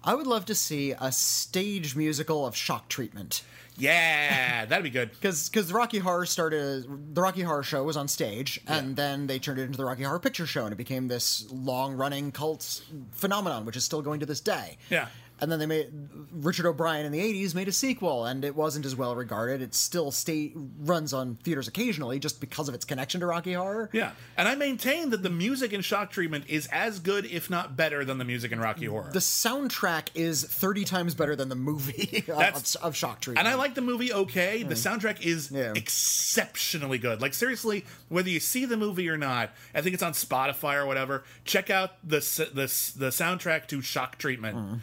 [0.05, 3.42] I would love to see a stage musical of shock treatment.
[3.78, 5.11] Yeah, that'd be good.
[5.20, 9.38] Because the Rocky Horror started, the Rocky Horror Show was on stage, and then they
[9.38, 12.82] turned it into the Rocky Horror Picture Show, and it became this long running cult
[13.12, 14.76] phenomenon, which is still going to this day.
[14.90, 15.09] Yeah.
[15.43, 15.90] And then they made
[16.32, 19.61] Richard O'Brien in the '80s made a sequel, and it wasn't as well regarded.
[19.61, 23.90] It still stay runs on theaters occasionally, just because of its connection to Rocky Horror.
[23.93, 27.76] Yeah, and I maintain that the music in Shock Treatment is as good, if not
[27.76, 29.11] better, than the music in Rocky Horror.
[29.12, 33.45] The soundtrack is 30 times better than the movie of, of Shock Treatment.
[33.45, 34.62] And I like the movie okay.
[34.62, 34.99] The mm.
[34.99, 35.72] soundtrack is Yeah.
[35.74, 37.20] exceptionally good.
[37.20, 40.86] Like seriously, whether you see the movie or not, I think it's on Spotify or
[40.86, 41.24] whatever.
[41.45, 42.20] Check out the
[42.55, 42.66] the
[42.97, 44.57] the soundtrack to Shock Treatment.
[44.57, 44.78] Mm.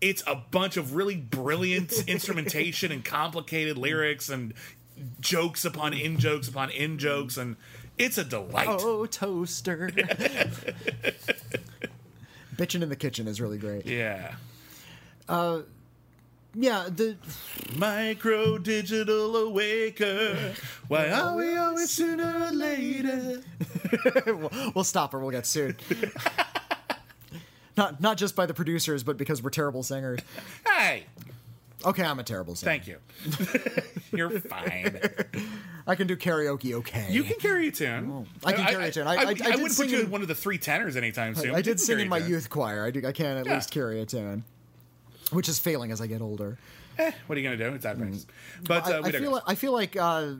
[0.00, 4.54] It's a bunch of really brilliant instrumentation and complicated lyrics and
[5.20, 7.56] jokes upon in jokes upon in jokes and
[7.98, 8.68] it's a delight.
[8.68, 9.90] Oh, toaster.
[12.56, 13.84] Bitching in the Kitchen is really great.
[13.84, 14.34] Yeah.
[15.28, 15.60] Uh,
[16.54, 17.16] yeah, the
[17.76, 20.54] Micro digital awaker.
[20.88, 23.42] Why are we always sooner or later?
[24.74, 25.80] we'll stop or we'll get sued.
[27.80, 30.20] Not not just by the producers, but because we're terrible singers.
[30.66, 31.04] Hey,
[31.82, 32.70] Okay, I'm a terrible singer.
[32.72, 32.98] thank you.
[34.12, 35.00] You're fine.
[35.86, 36.74] I can do karaoke.
[36.74, 38.10] Okay, You can carry a tune.
[38.12, 39.06] Oh, I can carry a tune.
[39.06, 40.94] I- I- I did wouldn't sing put you in- in one of the three tenors
[40.94, 41.54] anytime soon.
[41.54, 42.84] I did sing in my youth choir.
[42.84, 43.54] I, do, I can at Yeah.
[43.54, 44.44] least carry a tune,
[45.30, 46.58] which is failing as I get older.
[47.00, 47.74] Eh, what are you gonna do?
[47.74, 48.26] It's advice.
[48.64, 49.04] But uh, Mm.
[49.04, 50.32] I, I feel like, I feel like uh,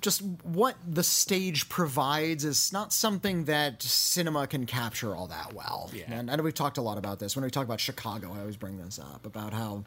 [0.00, 5.90] just what the stage provides is not something that cinema can capture all that well.
[5.92, 6.04] Yeah.
[6.08, 7.36] And I know we've talked a lot about this.
[7.36, 9.84] When we talk about Chicago, I always bring this up about how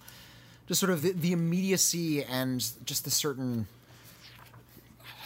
[0.67, 3.67] just sort of the, the immediacy and just the certain,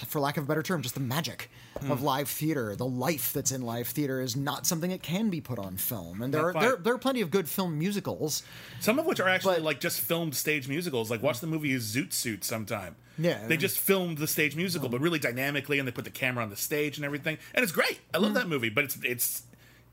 [0.07, 1.49] for lack of a better term, just the magic
[1.81, 1.91] Hmm.
[1.91, 5.41] of live theater, the life that's in live theater is not something that can be
[5.41, 6.21] put on film.
[6.21, 8.43] And there Not are there, there are plenty of good film musicals.
[8.79, 11.09] Some of which are actually But- like just filmed stage musicals.
[11.09, 12.95] Like watch the movie Zoot Suit sometime.
[13.17, 13.45] Yeah.
[13.47, 16.49] They just filmed the stage musical, but really dynamically, and they put the camera on
[16.49, 17.99] the stage and everything, and it's great.
[18.13, 18.21] I Mm.
[18.21, 19.43] love that movie, but it's it's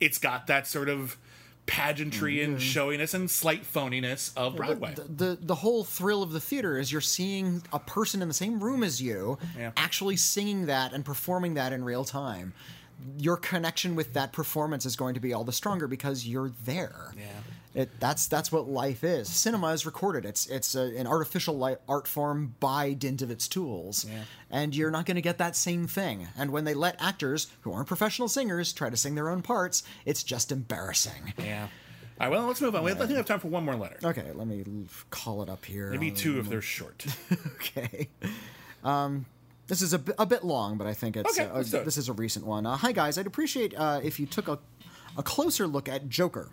[0.01, 1.17] it's got that sort of
[1.67, 2.63] pageantry and mm-hmm.
[2.63, 4.95] showiness and slight phoniness of Broadway.
[4.95, 8.35] The, the the whole thrill of the theater is you're seeing a person in the
[8.35, 9.71] same room as you Yeah.
[9.77, 12.55] actually singing that and performing that in real time.
[13.19, 17.13] Your connection with that performance is going to be all the stronger because you're there.
[17.17, 17.83] Yeah.
[17.83, 19.29] It, that's that's what life is.
[19.29, 20.25] Cinema is recorded.
[20.25, 24.23] It's it's a, an artificial li- art form by dint of its tools, Yeah.
[24.51, 26.27] and you're not going to get that same thing.
[26.37, 29.85] And when they let actors who aren't professional singers try to sing their own parts,
[30.05, 31.33] it's just embarrassing.
[31.39, 31.69] yeah.
[32.21, 32.83] All right, well, let's move on.
[32.85, 33.97] We have, I think we have time for one more letter.
[34.05, 34.63] Okay, let me
[35.11, 35.91] call it up here.
[35.91, 37.07] Maybe two if they're short.
[37.55, 38.09] Okay.
[38.85, 39.25] Um,
[39.71, 41.85] this is a, bit long, but I think it's Okay, uh, let's do it.
[41.85, 42.67] this is a recent one.
[42.67, 44.59] Uh, hi guys, I'd appreciate uh, if you took a,
[45.17, 46.51] a closer look at Joker.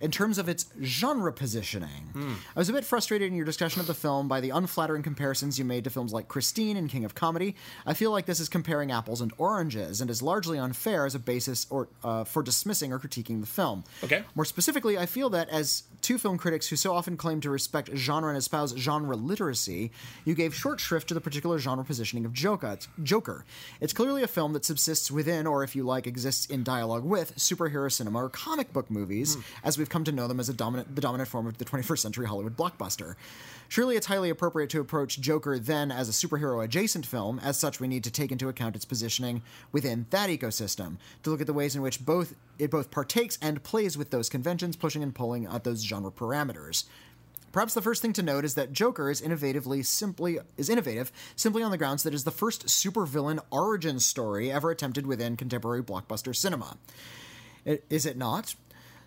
[0.00, 2.36] In terms of its genre positioning.
[2.54, 5.58] I was a bit frustrated in your discussion of the film by the unflattering comparisons
[5.58, 7.56] you made to films like Christine and King of Comedy.
[7.86, 11.18] I feel like this is comparing apples and oranges, and is largely unfair as a
[11.18, 13.84] basis or uh, for dismissing or critiquing the film.
[14.04, 14.22] Okay.
[14.34, 17.90] More specifically, I feel that as two film critics who so often claim to respect
[17.94, 19.90] genre and espouse genre literacy,
[20.24, 22.72] you gave short shrift to the particular genre positioning of Joker.
[22.72, 23.44] It's, Joker.
[23.80, 27.36] It's clearly a film that subsists within, or if you like, exists in dialogue with,
[27.36, 30.96] superhero cinema or comic book movies, as we've come to know them as a dominant,
[30.96, 33.14] the dominant form of the 21st century Hollywood blockbuster.
[33.68, 37.38] Surely it's highly appropriate to approach Joker then as a superhero adjacent film.
[37.38, 41.40] As such, we need to take into account its positioning within that ecosystem to look
[41.40, 45.04] at the ways in which both it both partakes and plays with those conventions, pushing
[45.04, 46.84] and pulling at those genre parameters.
[47.52, 51.62] Perhaps the first thing to note is that Joker is innovatively simply is innovative simply
[51.62, 55.82] on the grounds that it is the first supervillain origin story ever attempted within contemporary
[55.82, 56.76] blockbuster cinema.
[57.64, 58.56] Is it not?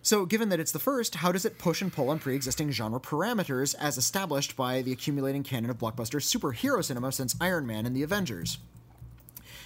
[0.10, 2.72] So, given that it's the first, how does it push and pull on pre existing
[2.72, 7.86] genre parameters as established by the accumulating canon of blockbuster superhero cinema since Iron Man
[7.86, 8.58] and the Avengers?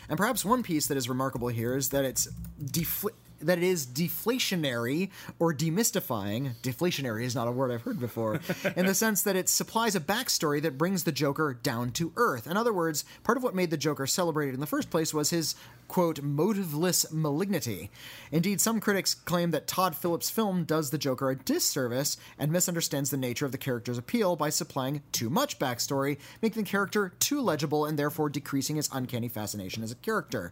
[0.09, 2.27] And perhaps one piece that is remarkable here is that it's
[2.61, 3.13] defl-
[3.45, 6.55] that it is deflationary or demystifying.
[6.61, 8.39] Deflationary is not a word I've heard before,
[8.75, 12.47] in the sense that it supplies a backstory that brings the Joker down to earth.
[12.47, 15.29] In other words, part of what made the Joker celebrated in the first place was
[15.29, 15.55] his
[15.87, 17.91] quote motiveless malignity.
[18.31, 23.09] Indeed, some critics claim that Todd Phillips' film does the Joker a disservice and misunderstands
[23.09, 27.41] the nature of the character's appeal by supplying too much backstory, making the character too
[27.41, 30.51] legible and therefore decreasing his uncanny fascination as a character.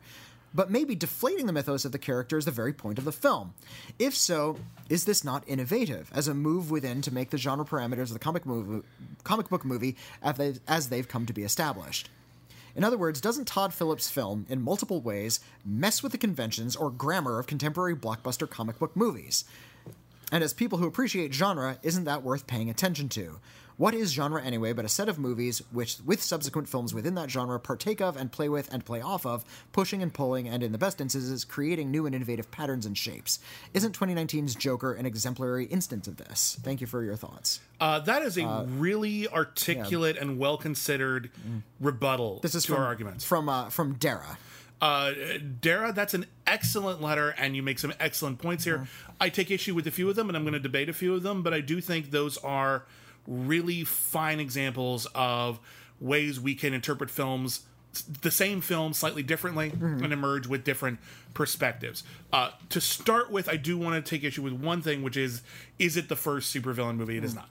[0.53, 3.53] But maybe deflating the mythos of the character is the very point of the film.
[3.97, 4.57] If so,
[4.89, 8.19] is this not innovative as a move within to make the genre parameters of the
[8.19, 8.85] comic movie,
[9.23, 12.09] comic book movie as they've, as they've come to be established?
[12.75, 16.89] In other words, doesn't Todd Phillips' film, in multiple ways, mess with the conventions or
[16.89, 19.45] grammar of contemporary blockbuster comic book movies?
[20.31, 23.39] And as people who appreciate genre, isn't that worth paying attention to?
[23.81, 27.31] What is genre anyway but a set of movies which, with subsequent films within that
[27.31, 30.71] genre, partake of and play with and play off of, pushing and pulling, and in
[30.71, 33.39] the best instances, creating new and innovative patterns and shapes?
[33.73, 36.59] Isn't 2019's Joker an exemplary instance of this?
[36.61, 37.59] Thank you for your thoughts.
[37.79, 41.31] Uh, that is a really articulate and well considered
[41.79, 43.25] rebuttal This is to from our arguments.
[43.25, 44.37] from uh, from Dara.
[44.79, 45.13] Uh,
[45.59, 48.87] Dara, that's an excellent letter, and you make some excellent points here.
[49.19, 51.15] I take issue with a few of them, and I'm going to debate a few
[51.15, 52.85] of them, but I do think those are
[53.27, 55.59] really fine examples of
[55.99, 57.61] ways we can interpret films,
[58.21, 60.99] the same film, slightly differently, and emerge with different
[61.33, 62.03] perspectives.
[62.31, 65.41] Uh, to start with, I do want to take issue with one thing, which is:
[65.77, 67.17] is it the first supervillain movie?
[67.17, 67.49] It is not.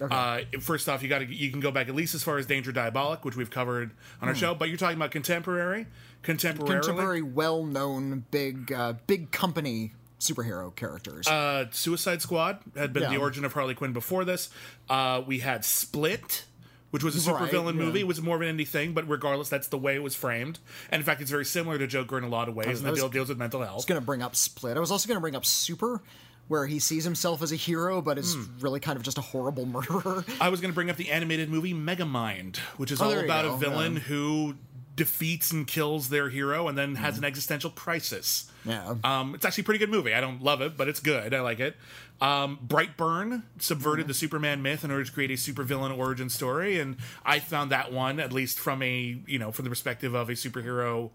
[0.00, 2.46] Uh, first off, you got to you can go back at least as far as
[2.46, 3.90] Danger Diabolik, which we've covered
[4.22, 4.54] on our show.
[4.54, 5.86] But you're talking about contemporary,
[6.22, 11.26] contemporary, Contemporary, well-known, big, uh, big company superhero characters.
[11.26, 13.10] Uh, Suicide Squad had been Yeah.
[13.10, 14.50] the origin of Harley Quinn before this.
[14.88, 16.44] Uh, we had Split,
[16.90, 17.84] which was a Right, supervillain yeah.
[17.84, 18.00] movie.
[18.00, 20.58] It was more of an indie thing, but regardless, that's the way it was framed.
[20.90, 22.90] And in fact, it's very similar to Joker in a lot of ways, and I
[22.90, 23.72] the deal deals with mental health.
[23.72, 24.76] I was going to bring up Split.
[24.76, 26.02] I was also going to bring up Super,
[26.48, 28.44] where he sees himself as a hero, but is Hmm.
[28.60, 30.24] really kind of just a horrible murderer.
[30.40, 33.44] I was going to bring up the animated movie Megamind, which is Oh, all about
[33.44, 34.54] a villain who
[34.98, 38.50] defeats and kills their hero and then has an existential crisis.
[38.64, 38.96] Yeah.
[39.04, 40.12] Um, it's actually a pretty good movie.
[40.12, 41.32] I don't love it, but it's good.
[41.32, 41.76] I like it.
[42.20, 46.96] Um, Brightburn subverted the Superman myth in order to create a supervillain origin story, and
[47.24, 50.32] I found that one, at least from a you know from the perspective of a
[50.32, 51.10] superhero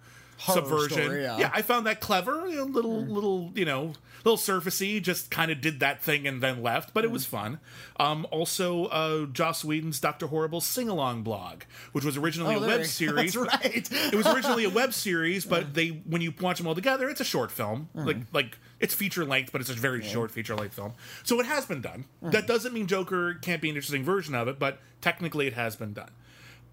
[0.46, 1.04] subversion.
[1.04, 1.52] story, yeah.
[1.54, 2.48] I found that clever.
[2.48, 5.02] You know, little little you know little surfacey.
[5.02, 7.60] Just kind of did that thing and then left, but it was fun.
[8.00, 12.68] Um, also, uh, Joss Whedon's Doctor Horrible sing along blog, which was originally Oh, a
[12.68, 13.34] web you- series.
[13.34, 13.90] That's right.
[13.92, 17.22] it was originally a web series, but they when you watch them all together, it's
[17.22, 17.90] a short film.
[17.94, 20.94] Like like it's feature length, but it's a very short feature length film.
[21.24, 22.06] So it has been done.
[22.22, 25.76] That doesn't mean Joker can't be an interesting version of it, but technically it has
[25.76, 26.10] been done.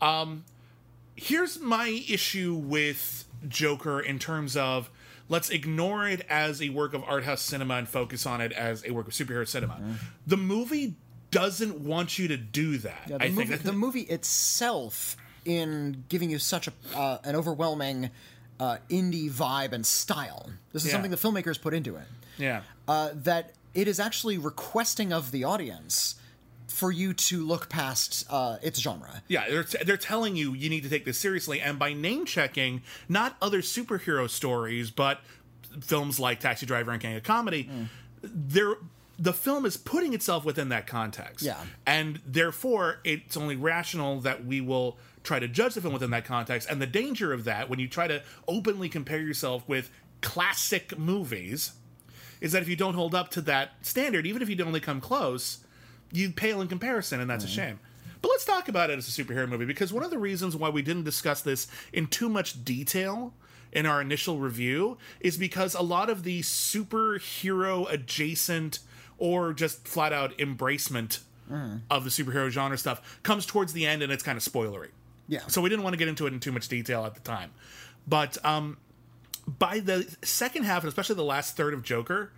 [0.01, 0.45] Um,
[1.15, 4.91] here's my issue with Joker in terms of
[5.29, 8.85] let's ignore it as a work of art house cinema and focus on it as
[8.87, 9.81] a work of superhero cinema.
[10.27, 10.95] The movie
[11.31, 13.03] doesn't want you to do that.
[13.09, 17.37] Yeah, the, I movie, think the movie itself, in giving you such a uh, an
[17.37, 18.11] overwhelming
[18.59, 20.93] uh, indie vibe and style, this is Yeah.
[20.95, 22.05] something the filmmakers put into it.
[22.37, 22.63] yeah.
[22.89, 26.17] Uh, that it is actually requesting of the audience
[26.71, 29.23] for you to look past uh, its genre.
[29.29, 32.83] Yeah, they're, they're telling you you need to take this seriously, and by name checking
[33.09, 35.21] not other superhero stories, but
[35.81, 37.69] films like Taxi Driver and King of Comedy,
[38.23, 38.77] they're
[39.19, 41.45] the film is putting itself within that context.
[41.45, 41.59] Yeah.
[41.87, 46.25] and therefore it's only rational that we will try to judge the film within that
[46.25, 46.71] context.
[46.71, 49.91] And the danger of that, when you try to openly compare yourself with
[50.23, 51.73] classic movies,
[52.41, 55.03] is that if you don't hold up to that standard, even if you only come
[55.03, 55.59] close,
[56.13, 57.79] you pale in comparison, and that's a shame.
[58.23, 60.69] But let's talk about it as a superhero movie because one of the reasons why
[60.69, 63.33] we didn't discuss this in too much detail
[63.73, 68.81] in our initial review is because a lot of the superhero adjacent
[69.19, 71.21] or just flat out embracement
[71.91, 74.89] of the superhero genre stuff comes towards the end and it's kind of spoilery.
[75.29, 75.41] Yeah.
[75.49, 77.51] So we didn't want to get into it in too much detail at the time.
[78.07, 78.77] But um,
[79.47, 82.33] by the second half, and especially the last third of Joker,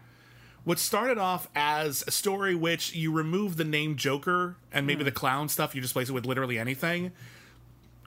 [0.64, 5.12] what started off as a story which you remove the name Joker and maybe the
[5.12, 7.12] clown stuff, you just place it with literally anything.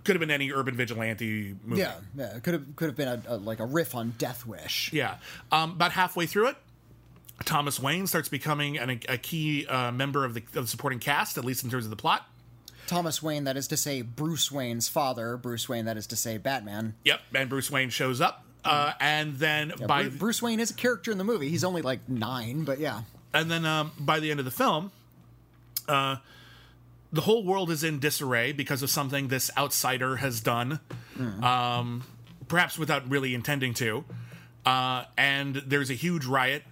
[0.03, 1.81] Could have been any urban vigilante movie.
[1.81, 2.37] Yeah, yeah.
[2.37, 4.93] It could have could have been a, a, like a riff on Death Wish.
[4.93, 5.15] Yeah.
[5.51, 6.57] Um, about halfway through it,
[7.43, 11.39] Thomas Wayne starts becoming an, a key uh, member of the, of the supporting cast,
[11.39, 12.27] at least in terms of the plot.
[12.87, 15.37] Thomas Wayne, that is to say Bruce Wayne's father.
[15.37, 16.93] Bruce Wayne, that is to say Batman.
[17.03, 17.19] Yep.
[17.33, 18.44] And Bruce Wayne shows up.
[18.65, 21.49] Uh, and then by Bru- Bruce Wayne is a character in the movie.
[21.49, 23.01] He's only like nine, but yeah.
[23.33, 24.91] and then um, by the end of the film,
[25.87, 26.17] uh,
[27.13, 30.79] the whole world is in disarray because of something this outsider has done,
[31.41, 32.03] um,
[32.47, 34.03] perhaps without really intending to.
[34.65, 36.63] Uh, and there's a huge riot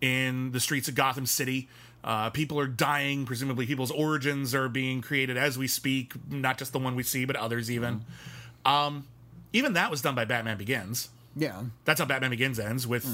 [0.00, 1.68] in the streets of Gotham City.
[2.02, 3.26] Uh, people are dying.
[3.26, 6.12] Presumably, people's origins are being created as we speak.
[6.30, 8.04] Not just the one we see, but others even.
[8.64, 9.06] Um,
[9.52, 11.10] even that was done by Batman Begins.
[11.36, 11.62] Yeah.
[11.84, 13.06] That's how Batman Begins ends with.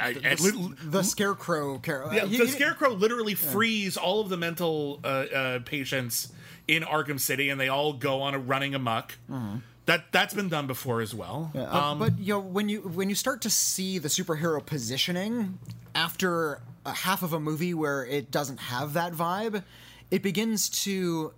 [0.00, 2.14] I- I- The, the Scarecrow character.
[2.14, 6.32] yeah, the Scarecrow literally frees all of the mental uh, uh, patients
[6.68, 9.14] in Arkham City, and they all go on a running amok.
[9.86, 11.50] That that's been done before as well.
[11.54, 15.58] Uh, but you know when you when you start to see the superhero positioning
[15.94, 19.62] after a half of a movie where it doesn't have that vibe,
[20.10, 21.32] it begins to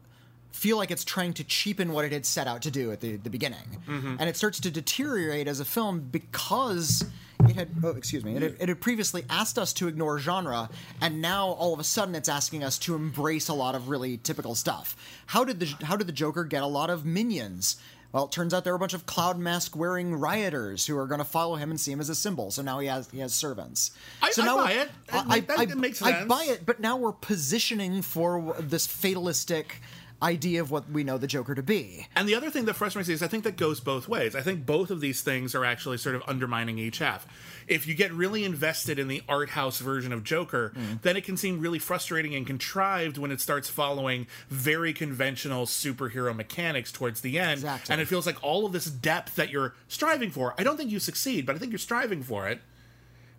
[0.57, 3.17] feel like it's trying to cheapen what it had set out to do at the,
[3.17, 4.17] the beginning, mm-hmm.
[4.19, 7.05] and it starts to deteriorate as a film because
[7.41, 10.71] it had oh excuse me it had, it had previously asked us to ignore genre,
[11.03, 14.17] and now all of a sudden it's asking us to embrace a lot of really
[14.17, 14.97] typical stuff.
[15.27, 17.77] How did the how did the Joker get a lot of minions?
[18.13, 21.07] Well, it turns out there are a bunch of cloud mask wearing rioters who are
[21.07, 22.51] going to follow him and see him as a symbol.
[22.51, 23.91] So now he has he has servants.
[24.23, 24.91] I- so I now buy it.
[25.09, 29.83] That- that- that makes I buy it, but now we're positioning for this fatalistic
[30.23, 32.07] idea of what we know the Joker to be.
[32.17, 34.35] And the other thing that frustrates me is I think that goes both ways.
[34.35, 37.27] I think both of these things are actually sort of undermining each half.
[37.69, 41.03] If you get really invested in the art house version of Joker, mm.
[41.03, 46.35] then it can seem really frustrating and contrived when it starts following very conventional superhero
[46.35, 47.55] mechanics towards the end.
[47.55, 47.93] Exactly.
[47.93, 50.91] And it feels like all of this depth that you're striving for, I don't think
[50.91, 52.61] you succeed, but I think you're striving for it,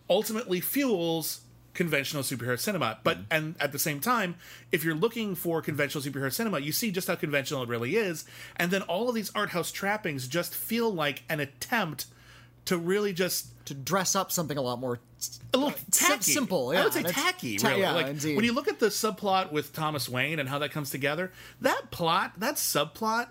[0.09, 1.41] ultimately fuels
[1.77, 2.97] conventional superhero cinema.
[3.03, 3.25] But mm.
[3.31, 4.35] and at the same time,
[4.71, 8.25] if you're looking for conventional superhero cinema, you see just how conventional it really is,
[8.57, 12.07] and then all of these art house trappings just feel like an attempt
[12.65, 14.99] to really just to dress up something a lot more
[15.53, 16.31] a little tacky.
[16.31, 16.69] simple.
[16.71, 17.81] I would say tacky, ta- really.
[17.81, 18.35] yeah, like indeed.
[18.35, 21.91] when you look at the subplot with Thomas Wayne and how that comes together, that
[21.91, 23.29] plot, that subplot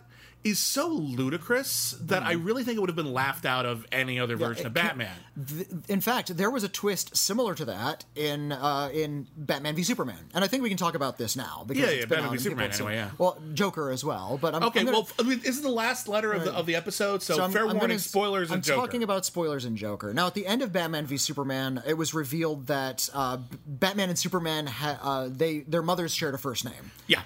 [0.50, 4.18] is so ludicrous that I really think it would have been laughed out of any
[4.20, 4.60] other version Mm.
[4.60, 5.16] it of Batman.
[5.48, 9.82] Th- in fact, there was a twist similar to that in uh, in Batman v
[9.82, 11.64] Superman, and I think we can talk about this now.
[11.66, 13.10] Because Yeah, yeah, Batman v and Superman anyway, yeah.
[13.18, 15.68] Well, Joker as well, but I'm Okay, I'm gonna- well, I mean, this is the
[15.68, 18.50] last letter of the of the episode, so, so I'm- fair I'm warning: gonna- spoilers
[18.50, 18.80] I'm Joker.
[18.80, 20.14] talking about spoilers in Joker.
[20.14, 24.18] Now, at the end of Batman v Superman, it was revealed that uh, Batman and
[24.18, 26.90] Superman ha- uh, they their mothers shared a first name.
[27.06, 27.20] yeah,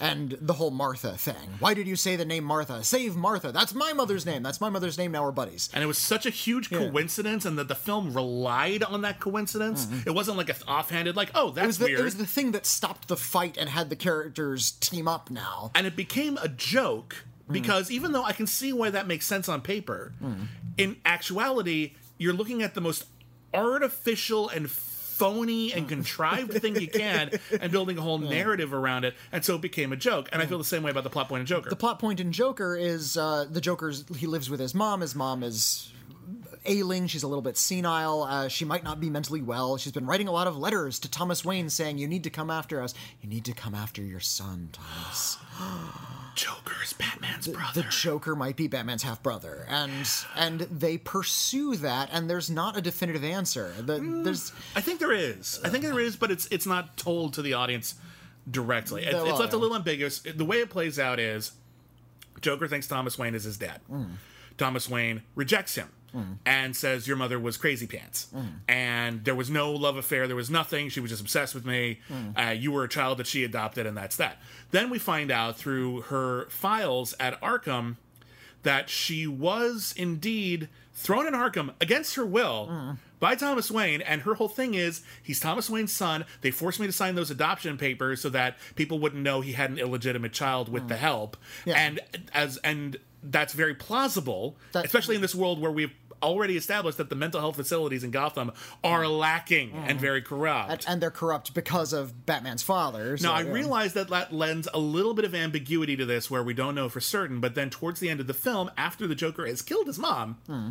[0.00, 1.36] and the whole Martha thing.
[1.58, 2.82] Why did you say the name Martha?
[2.82, 3.52] Save Martha.
[3.52, 4.42] That's my mother's name.
[4.42, 5.12] That's my mother's name.
[5.12, 5.68] Now we're buddies.
[5.74, 9.86] and it was such a huge coincidence, and that the film relied on that coincidence.
[10.06, 11.54] It wasn't like a offhanded, like, "Oh, Mm-hmm.
[11.56, 13.90] that's It was, the, weird." it was the thing that stopped the fight and had
[13.90, 15.70] the characters team up now.
[15.74, 17.52] and it became a joke Mm.
[17.54, 20.12] because even though I can see why that makes sense on paper,
[20.78, 23.04] in actuality, you're looking at the most
[23.52, 24.70] artificial and
[25.20, 29.56] phony and contrived thing you can and building a whole narrative around it and so
[29.56, 30.28] it became a joke.
[30.32, 31.68] And i feel the same way about the plot point in joker.
[31.68, 35.02] The plot point in Joker is uh, the Joker's he lives with his mom.
[35.02, 35.92] His mom is
[36.64, 37.06] ailing.
[37.06, 38.22] She's a little bit senile.
[38.22, 39.76] Uh, she might not be mentally well.
[39.76, 42.50] She's been writing a lot of letters to Thomas Wayne saying, "You need to come
[42.50, 42.94] after us.
[43.20, 45.38] You need to come after your son, Thomas."
[46.36, 51.76] joker is batman's the brother Joker might be Batman's half brother, and and they pursue
[51.76, 53.74] that, and there's not a definitive answer.
[53.78, 57.34] The, There's i think there is i think there is but it's it's not told
[57.34, 57.96] to the audience
[58.50, 61.52] directly it's, it's left a little ambiguous the way it plays out is
[62.40, 63.80] Joker thinks Thomas Wayne is his dad.
[64.56, 66.32] Thomas Wayne rejects him Mm-hmm.
[66.44, 68.28] and says, Your mother was crazy pants.
[68.34, 68.48] Mm-hmm.
[68.68, 70.26] And there was no love affair.
[70.26, 70.88] There was nothing.
[70.88, 72.00] She was just obsessed with me.
[72.10, 72.38] Mm-hmm.
[72.38, 74.38] Uh, you were a child that she adopted, and that's that.
[74.70, 77.96] Then we find out through her files at Arkham
[78.62, 84.02] that she was indeed thrown in Arkham against her will by Thomas Wayne.
[84.02, 86.24] And her whole thing is he's Thomas Wayne's son.
[86.42, 89.70] They forced me to sign those adoption papers so that people wouldn't know he had
[89.70, 90.98] an illegitimate child with the mm.
[90.98, 91.36] help.
[91.64, 91.74] Yeah.
[91.74, 92.00] And
[92.34, 95.92] as and that's very plausible, That- especially in this world where we've
[96.22, 98.52] already established that the mental health facilities in Gotham
[98.82, 99.18] are mm.
[99.18, 100.00] lacking and mm.
[100.00, 100.70] very corrupt.
[100.88, 103.16] and they're corrupt because of Batman's father.
[103.16, 103.52] so, Now, I yeah.
[103.52, 106.88] realize that that lends a little bit of ambiguity to this where we don't know
[106.88, 109.86] for certain, but then towards the end of the film, after the Joker has killed
[109.86, 110.70] his mom, hmm.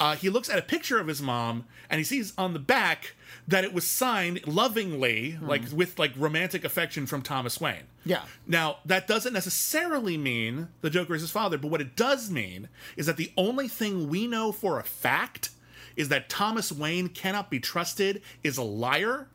[0.00, 3.14] Uh, he looks at a picture of his mom and he sees on the back
[3.46, 7.84] that it was signed lovingly, like with like romantic affection from Thomas Wayne.
[8.04, 8.22] Yeah.
[8.46, 12.68] Now, that doesn't necessarily mean the Joker is his father, but what it does mean
[12.96, 15.50] is that the only thing we know for a fact
[15.96, 19.28] is that Thomas Wayne cannot be trusted, is a liar,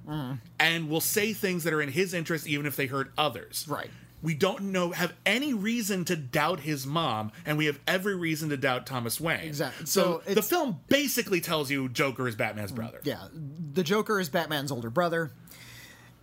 [0.59, 3.65] and will say things that are in his interest even if they hurt others.
[3.69, 3.89] Right.
[4.21, 8.49] We don't know have any reason to doubt his mom, and we have every reason
[8.49, 9.39] to doubt Thomas Wayne.
[9.47, 9.85] Exactly.
[9.85, 12.99] So, So the film basically tells you Joker is Batman's brother.
[12.99, 13.27] Mm, yeah,
[13.73, 15.31] the Joker is Batman's older brother.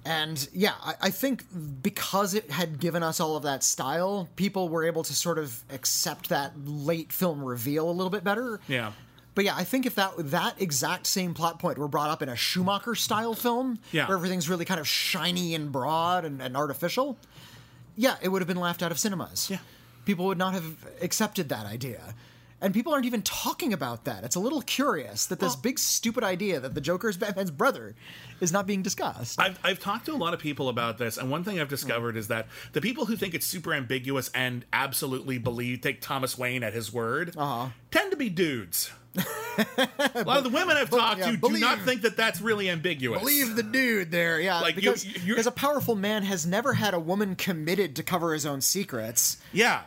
[0.05, 1.44] And yeah, I, I think
[1.82, 5.64] because it had given us all of that style, people were able to sort of
[5.70, 8.61] accept that late film reveal a little bit better.
[8.68, 8.92] Yeah.
[9.34, 12.28] But yeah, I think if that that exact same plot point were brought up in
[12.28, 14.07] a Schumacher style film, Yeah.
[14.07, 17.18] where everything's really kind of shiny and broad and, and artificial,
[17.97, 19.51] yeah, it would have been laughed out of cinemas.
[19.51, 19.59] Yeah.
[20.05, 20.64] People would not have
[21.03, 22.14] accepted that idea.
[22.59, 24.24] And people aren't even talking about that.
[24.24, 27.51] It's a little curious that this Well- big stupid idea that the Joker is Batman's
[27.51, 27.94] brother
[28.40, 29.38] is not being discussed.
[29.38, 32.16] I've, I've talked to a lot of people about this, and one thing I've discovered
[32.16, 36.62] is that the people who think it's super ambiguous and absolutely believe, take Thomas Wayne
[36.62, 37.68] at his word, Uh-huh.
[37.90, 38.90] tend to be dudes.
[39.16, 42.68] A lot of the women I've talked yeah, to do not think that that's really
[42.70, 43.18] ambiguous.
[43.20, 44.60] Believe the dude there, yeah.
[44.60, 48.32] Like, because, you're- because a powerful man has never had a woman committed to cover
[48.32, 49.38] his own secrets.
[49.52, 49.82] Yeah.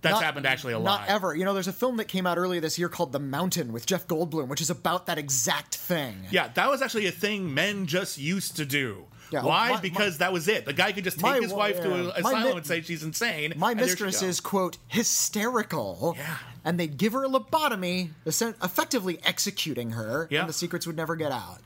[0.00, 1.08] That's Not- happened actually a Not lot.
[1.08, 1.34] ever.
[1.34, 3.86] You know, there's a film that came out earlier this year called The Mountain with
[3.86, 6.24] Jeff Goldblum, which is about that exact thing.
[6.30, 9.04] Yeah, that was actually a thing men just used to do.
[9.32, 9.68] Yeah, Why?
[9.70, 10.64] my- my- because that was it.
[10.66, 11.84] The guy could just take My his wife yeah.
[11.84, 13.54] to an asylum mi- and say she's insane.
[13.56, 16.14] My and mistress is, quote, hysterical.
[16.18, 16.36] Yeah.
[16.64, 20.40] And they'd give her a lobotomy, effectively executing her, Yeah.
[20.40, 21.58] and the secrets would never get out.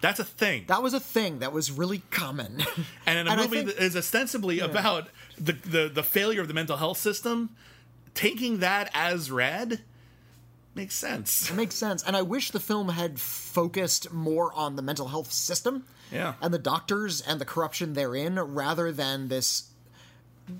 [0.00, 0.64] That's a thing.
[0.68, 2.62] That was a thing that was really common.
[3.06, 5.08] and in a I movie think- that is ostensibly about
[5.38, 7.50] the, the the failure of the mental health system,
[8.14, 9.80] taking that as read
[10.74, 11.50] makes sense.
[11.50, 12.02] It makes sense.
[12.02, 16.34] And I wish the film had focused more on the mental health system Yeah.
[16.42, 19.64] and the doctors and the corruption therein rather than this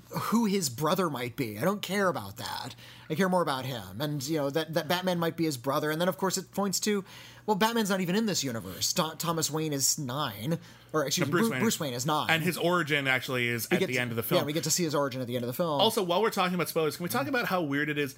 [0.09, 1.57] who his brother might be.
[1.59, 2.75] I don't care about that.
[3.09, 3.99] I care more about him.
[3.99, 5.91] And, you know, that, that Batman might be his brother.
[5.91, 7.03] And then, of course, it points to,
[7.45, 8.93] well, Batman's not even in this universe.
[8.93, 10.59] Tho- Thomas Wayne is nine.
[10.93, 12.27] Or, excuse me, Bruce Bruce, Wayne Bruce is- Wayne is nine.
[12.29, 14.39] And his origin actually is We at the to- end of the film.
[14.39, 15.81] Yeah, we get to see his origin at the end of the film.
[15.81, 18.15] also, while we're talking about spoilers, can we talk about how weird it is?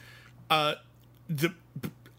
[0.52, 0.76] Uh,
[1.28, 1.52] the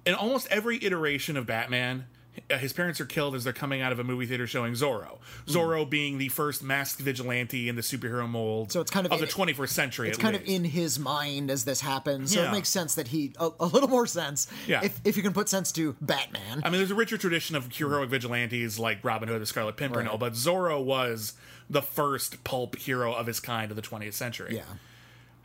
[0.05, 2.07] in almost every iteration of Batman,
[2.51, 5.19] Uh, his parents are killed as they're coming out of a movie theater showing Zorro.
[5.47, 5.91] Zorro hmm.
[5.91, 8.73] being the first masked vigilante in the superhero mold.
[8.73, 10.09] So it's kind of of in- the 21st century.
[10.09, 12.49] It's kind of in his mind as this happens, so Yeah.
[12.49, 14.47] it makes sense that he a, a little more sense.
[14.67, 14.83] Yeah.
[14.83, 16.63] If if you can put sense to Batman.
[16.65, 20.19] I mean, there's a richer tradition of heroic vigilantes like Robin Hood, the Scarlet Pimpernel,
[20.19, 21.35] but Zorro was
[21.71, 24.57] the first pulp hero of his kind of the 20th century.
[24.57, 24.65] yeah.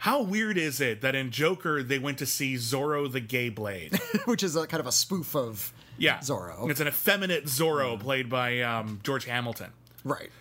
[0.04, 4.00] How weird is it that in Joker they went to see Zorro the Gay Blade?
[4.26, 6.70] Which is a kind of a spoof of Yeah, Zorro.
[6.70, 9.72] It's an effeminate Zorro played by um, George Hamilton.
[10.04, 10.32] Right.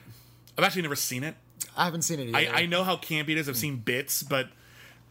[0.57, 1.35] I've actually never seen it.
[1.77, 2.55] I haven't seen it I, either.
[2.55, 3.49] I know how campy it is.
[3.49, 4.49] I've seen bits, but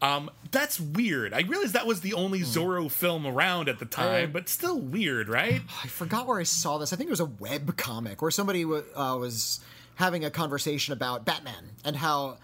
[0.00, 1.32] um, that's weird.
[1.32, 5.28] I realized that was the only Zorro film around at the time, but still weird,
[5.28, 5.62] right?
[5.84, 6.92] I forgot where I saw this.
[6.92, 9.60] I think it was a web comic where somebody w- uh, was
[9.96, 12.38] having a conversation about Batman and how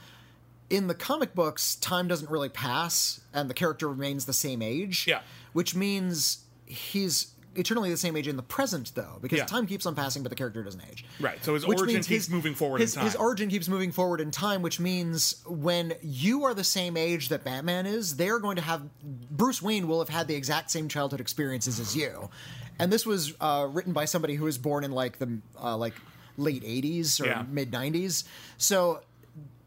[0.70, 5.07] in the comic books time doesn't really pass and the character remains the same age.
[5.07, 5.20] Yeah.
[5.52, 9.46] Which means he's eternally the same age in the present though because Yeah.
[9.46, 11.05] time keeps on passing but the character doesn't age.
[11.20, 13.05] Right, so his Which origin keeps moving forward his, in time.
[13.07, 17.28] His origin keeps moving forward in time, which means when you are the same age
[17.28, 20.88] that Batman is, they're going to have Bruce Wayne will have had the exact same
[20.88, 22.30] childhood experiences as you.
[22.78, 25.94] And this was uh, written by somebody who was born in like the uh, like
[26.36, 27.44] late '80s or Yeah.
[27.48, 28.24] mid '90s.
[28.59, 29.00] So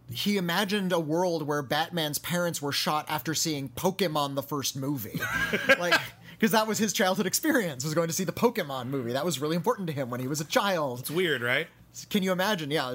[0.10, 5.20] he imagined a world where Batman's parents were shot after seeing Pokemon the first movie,
[5.80, 6.00] like
[6.38, 9.14] because that was his childhood experience was going to see the Pokemon movie.
[9.14, 11.00] That was really important to him when he was a child.
[11.00, 11.68] It's weird, right?
[12.10, 12.70] Can you imagine?
[12.70, 12.94] Yeah,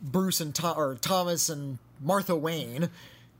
[0.00, 2.90] Bruce and Tom, or Thomas and Martha Wayne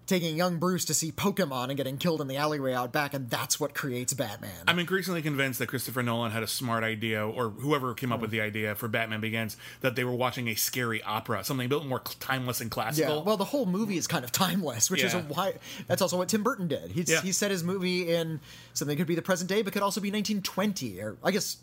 [0.07, 3.29] taking young Bruce to see Pokemon and getting killed in the alleyway out back, and
[3.29, 4.53] that's what creates Batman.
[4.69, 8.31] I'm increasingly convinced that Christopher Nolan had a smart idea, or whoever came up with
[8.31, 11.85] the idea for Batman Begins, that they were watching a scary opera, something a bit
[11.87, 13.17] more timeless and classical.
[13.17, 15.23] yeah, well, the whole movie is kind of timeless, which is a Yeah.
[15.25, 15.55] why.
[15.89, 16.93] That's also what Tim Burton did.
[16.93, 17.21] He Yeah.
[17.21, 18.41] he set his movie in
[18.75, 21.57] something that could be the present day, but could also be 1920, or I guess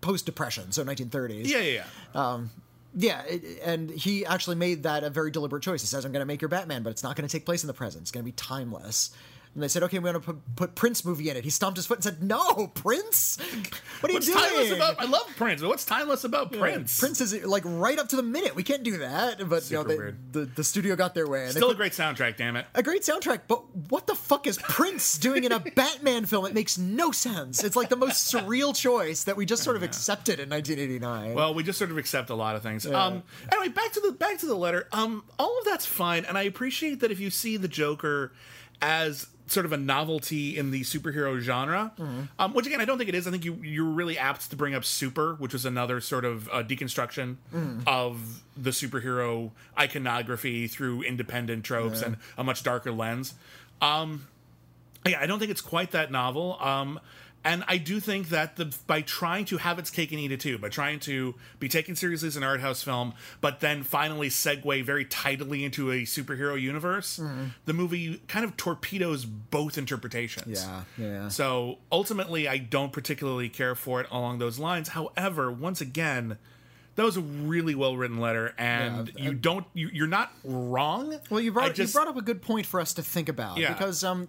[0.00, 1.46] post Depression, so 1930s.
[1.48, 1.84] yeah, yeah,
[2.14, 2.32] yeah.
[2.32, 2.50] Um,
[2.96, 5.80] Yeah, it, and he actually made that a very deliberate choice.
[5.80, 7.64] He says, "I'm going to make your Batman, but it's not going to take place
[7.64, 8.02] in the present.
[8.02, 9.10] It's going to be timeless."
[9.54, 11.76] And they said, "Okay, we're going to put, put Prince movie in it." He stomped
[11.76, 13.38] his foot and said, "No, Prince!
[14.00, 15.00] What are you What's doing?" timeless about?
[15.00, 16.98] I love Prince, but what's timeless about Prince?
[16.98, 18.56] Prince is like right up to the minute.
[18.56, 19.48] We can't do that.
[19.48, 19.96] But you know, they,
[20.32, 21.44] the the studio got their way.
[21.44, 22.66] And they Still a great soundtrack, damn it.
[22.74, 23.42] a great soundtrack.
[23.46, 26.46] But what the fuck is Prince doing in a Batman film?
[26.46, 27.62] It makes no sense.
[27.62, 31.34] It's like the most surreal choice that we just sort of accepted in 1989.
[31.34, 32.86] Well, we just sort of accept a lot of things.
[32.86, 34.88] Um, anyway, back to the back to the letter.
[34.90, 38.32] Um, all of that's fine, and I appreciate that if you see the Joker
[38.82, 41.92] as sort of a novelty in the superhero genre,
[42.38, 43.26] um, which again I don't think it is.
[43.26, 46.48] I think you you're really apt to bring up Super, which was another sort of
[46.48, 47.36] uh, deconstruction
[47.86, 53.34] of the superhero iconography through independent tropes and a much darker lens.
[53.82, 54.26] Um,
[55.06, 56.56] yeah, I don't think it's quite that novel.
[56.60, 56.98] Um,
[57.44, 60.40] and I do think that the by trying to have its cake and eat it
[60.40, 64.28] too, by trying to be taken seriously as an art house film, but then finally
[64.30, 67.20] segue very tidily into a superhero universe,
[67.66, 70.64] the movie kind of torpedoes both interpretations.
[70.64, 71.28] yeah, yeah.
[71.28, 74.88] So ultimately, I don't particularly care for it along those lines.
[74.88, 76.38] However, once again,
[76.96, 81.18] that was a really well written letter, and you don't you, you're not wrong.
[81.28, 83.58] Well, you brought just- you brought up a good point for us to think about
[83.58, 83.72] Yeah.
[83.72, 84.28] because um,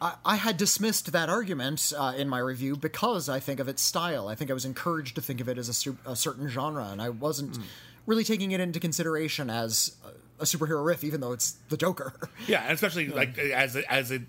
[0.00, 3.82] I, I had dismissed that argument uh, in my review because I think of its
[3.82, 4.28] style.
[4.28, 6.84] I think I was encouraged to think of it as a, su- a certain genre,
[6.90, 7.58] and I wasn't
[8.06, 12.14] really taking it into consideration as a, a superhero riff, even though it's the Joker.
[12.46, 14.22] Yeah, and especially like as it as it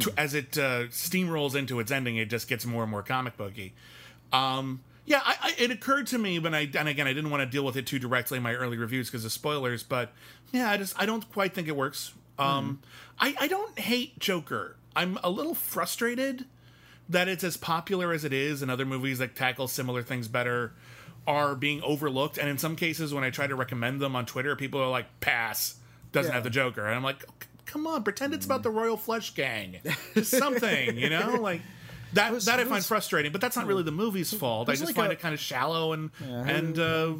[0.00, 3.36] to, as it uh, steamrolls into its ending, it just gets more and more comic
[3.36, 3.74] booky.
[4.32, 7.42] Um, yeah, I, I, it occurred to me when I and again I didn't want
[7.42, 10.12] to deal with it too directly in my early reviews because of spoilers, but
[10.52, 12.12] yeah, I just I don't quite think it works.
[12.38, 12.80] Um,
[13.18, 14.76] I I don't hate Joker.
[14.94, 16.46] I'm a little frustrated
[17.08, 20.72] that it's as popular as it is, and other movies that tackle similar things better
[21.26, 22.38] are being overlooked.
[22.38, 25.20] And in some cases, when I try to recommend them on Twitter, people are like,
[25.20, 25.76] "Pass,
[26.12, 26.34] doesn't Yeah.
[26.34, 27.24] have the Joker," and I'm like,
[27.64, 29.76] "Come on, pretend it's about the Royal Flush Gang,
[30.22, 31.62] something, you know, like."
[32.12, 34.68] That, was- that I find was- frustrating, but that's not really the movie's fault.
[34.68, 37.12] I just like find a- it kind of shallow and and uh,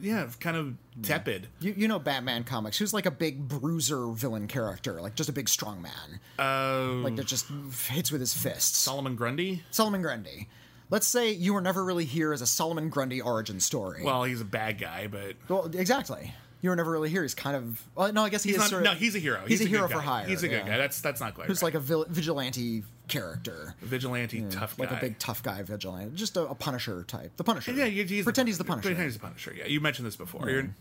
[0.00, 1.48] yeah, kind of tepid.
[1.60, 2.78] you, you know Batman comics.
[2.78, 7.16] Who's like a big bruiser villain character, like just a big strong man, Uh, like
[7.16, 7.46] that just
[7.88, 8.76] hits with his fists.
[8.78, 9.62] Solomon Grundy.
[9.70, 10.48] Solomon Grundy.
[10.88, 14.04] Let's say you were never really here as a Solomon Grundy origin story.
[14.04, 16.32] Well, he's a bad guy, but Well, exactly.
[16.66, 17.22] You were never really here.
[17.22, 17.80] He's kind of.
[17.94, 18.70] Well, no, I guess he he's is not.
[18.70, 18.92] sort of.
[18.92, 19.44] no, he's a hero.
[19.46, 20.26] He's, a, good hero for hire.
[20.26, 20.68] He's a good yeah.
[20.68, 20.78] guy.
[20.78, 21.46] That's that's not quite.
[21.46, 21.72] Who's right.
[21.72, 24.84] like a vigilante character, vigilante tough guy.
[24.84, 27.36] like a big tough guy vigilante, just a, a Punisher type.
[27.36, 27.70] The Punisher.
[27.70, 27.84] yeah.
[27.84, 28.88] He's pretend he's the Punisher.
[28.88, 29.54] Pretend he's the Punisher.
[29.56, 30.50] Yeah, you mentioned this before.
[30.50, 30.74] You're,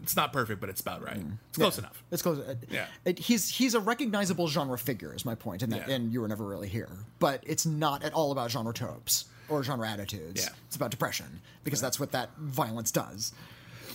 [0.00, 1.18] it's not perfect, but it's about right.
[1.18, 1.38] Mm.
[1.48, 2.04] It's close enough.
[2.12, 2.38] It's close.
[2.70, 2.86] Yeah.
[3.04, 5.96] It, he's he's a recognizable genre figure, is my point, and that, Yeah.
[5.96, 6.90] and you were never really here.
[7.18, 10.44] But it's not at all about genre tropes or genre attitudes.
[10.44, 10.52] Yeah.
[10.68, 13.32] It's about depression because that's what that violence does.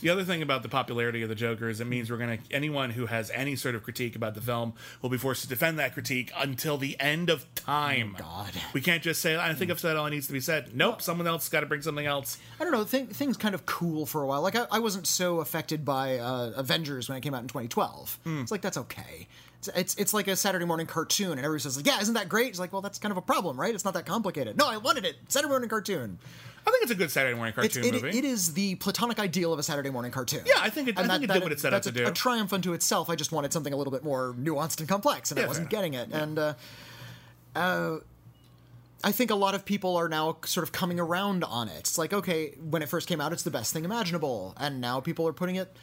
[0.01, 2.53] The other thing about the popularity of the Joker is it means we're going to
[2.53, 5.79] anyone who has any sort of critique about the film will be forced to defend
[5.79, 8.15] that critique until the end of time.
[8.19, 8.51] Oh, God.
[8.73, 10.75] we can't just say I think I've said all that needs to be said.
[10.75, 12.37] Nope, someone else got to bring something else.
[12.59, 12.83] I don't know.
[12.83, 14.41] Th- things kind of cool for a while.
[14.41, 18.19] Like I, I wasn't so affected by uh, Avengers when it came out in 2012.
[18.23, 18.41] Hmm.
[18.41, 19.27] It's like that's okay.
[19.59, 22.29] It's, it's it's like a Saturday morning cartoon, and everybody says, like, "Yeah, isn't that
[22.29, 23.73] great?" It's like, well, that's kind of a problem, right?
[23.73, 24.55] It's not that complicated.
[24.55, 25.15] No, I wanted it.
[25.29, 26.19] Saturday morning cartoon.
[26.67, 28.17] I think it's a good Saturday morning cartoon it, movie.
[28.17, 30.41] it is the platonic ideal of a Saturday morning cartoon.
[30.45, 31.91] Yeah, I think it- I And think it did what it set out to a,
[31.93, 32.07] do.
[32.07, 33.09] A triumph unto itself.
[33.09, 35.93] I just wanted something a little bit more nuanced and complex, and I wasn't getting
[35.93, 36.09] it.
[36.11, 36.53] And uh,
[37.55, 37.97] uh,
[39.03, 41.77] I think a lot of people are now sort of coming around on it.
[41.79, 44.99] It's like, okay, when it first came out, it's the best thing imaginable, and now
[44.99, 45.73] people are putting it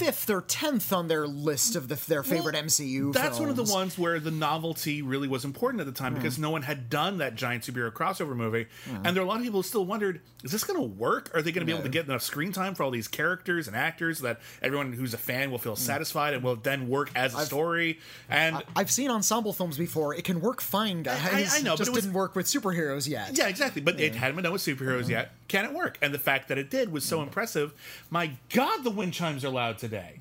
[0.00, 3.12] fifth or tenth on their list of the, their favorite Well, MCU.
[3.12, 6.18] That's one of the ones where the novelty really was important at the time hmm.
[6.18, 8.96] because no one had done that giant superhero crossover movie, hmm.
[9.04, 11.30] and there are a lot of people who still wondered: Is this going to work?
[11.34, 13.68] Are they going to be able to get enough screen time for all these characters
[13.68, 15.82] and actors so that everyone who's a fan will feel hmm.
[15.82, 17.98] satisfied and will then work as a story?
[18.28, 20.14] And I've seen ensemble films before.
[20.14, 21.20] It can work fine, guys.
[21.22, 23.36] I- I know, but just it was- didn't work with superheroes yet.
[23.36, 23.82] Yeah, exactly.
[23.82, 25.32] But it hadn't been done with superheroes yet.
[25.50, 25.98] Can it work?
[26.00, 27.24] And the fact that it did was so mm.
[27.24, 27.74] impressive.
[28.08, 30.20] My God, the wind chimes are loud today.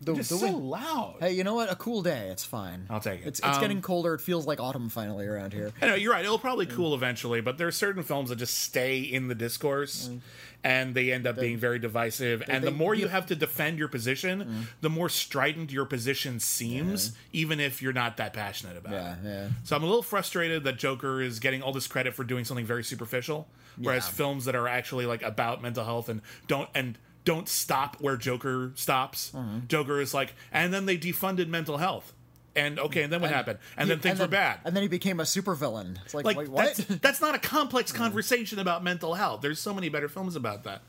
[0.00, 1.16] The, Just the so win- loud.
[1.18, 1.70] Hey, you know what?
[1.70, 2.28] A cool day.
[2.28, 2.86] It's fine.
[2.88, 3.26] I'll take it.
[3.26, 4.14] It's it's Um, getting colder.
[4.14, 5.72] It feels like autumn finally around here.
[5.82, 6.24] I know you're right.
[6.24, 6.76] It'll probably mm.
[6.76, 10.20] cool eventually, but there are certain films that just stay in the discourse, mm.
[10.64, 12.42] And they end up being very divisive.
[12.48, 16.38] and the they- more you have to defend your position, the more strident your position
[16.38, 19.18] seems, even if you're not that passionate about Yeah, it.
[19.24, 19.48] yeah.
[19.64, 22.64] So I'm a little frustrated that Joker is getting all this credit for doing something
[22.66, 24.12] very superficial, whereas Yeah.
[24.12, 28.72] films that are actually like about mental health and don't and don't stop where Joker
[28.74, 29.30] stops.
[29.34, 29.66] Mm-hmm.
[29.68, 32.12] Joker is like, and then they defunded mental health.
[32.54, 33.58] And okay, and then what happened?
[33.76, 35.96] And then things were then, bad And then he became a supervillain.
[36.04, 36.74] It's like, like wait, what?
[36.74, 39.40] that's that's not a complex conversation about mental health.
[39.40, 40.82] There's so many better films about that.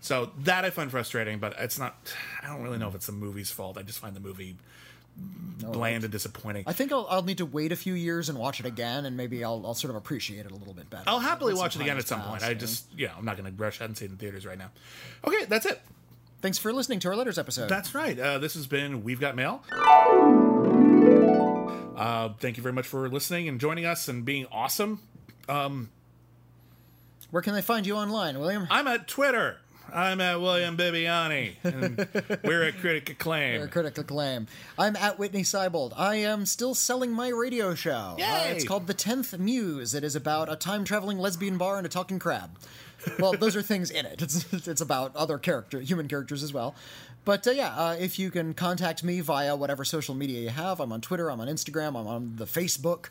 [0.00, 1.96] So that I find frustrating, but it's not.
[2.42, 3.78] I don't really know if it's the movie's fault.
[3.78, 4.56] I just find the movie
[5.16, 6.64] bland and disappointing.
[6.66, 9.16] I think I'll, I'll need to wait a few years and watch it again, and
[9.16, 11.04] maybe I'll, I'll sort of appreciate it a little bit better.
[11.06, 12.42] I'll happily watch it again at some has point.
[12.42, 14.44] I just, you know, I'm not going to rush out and see it in theaters
[14.44, 14.70] right now.
[15.24, 15.80] Okay, that's it.
[16.40, 17.68] Thanks for listening to our letters episode.
[17.68, 18.18] That's right.
[18.18, 19.62] Uh, this has been We've Got Mail.
[21.96, 25.00] Uh, thank you very much for listening and joining us and being awesome.
[25.48, 25.90] Um,
[27.30, 28.66] Where can they find you online, William?
[28.70, 29.58] I'm at Twitter.
[29.92, 31.56] I'm at William Bibbiani.
[31.62, 33.60] And we're at Critic Acclaim.
[33.60, 34.48] We're at Critic acclaim.
[34.78, 35.92] I'm at Witney Seibold.
[35.96, 38.14] I am still selling my radio show.
[38.14, 38.52] Uh, Yay!
[38.52, 39.94] it's called The Tenth Muse.
[39.94, 42.58] It is about a time traveling lesbian bar and a talking crab.
[43.18, 44.22] Well, those are things in it.
[44.22, 46.74] It's it's about other character, human characters as well.
[47.24, 50.80] But uh, yeah, uh, if you can contact me via whatever social media you have,
[50.80, 53.06] I'm on Twitter, I'm on Instagram, I'm on the Facebook.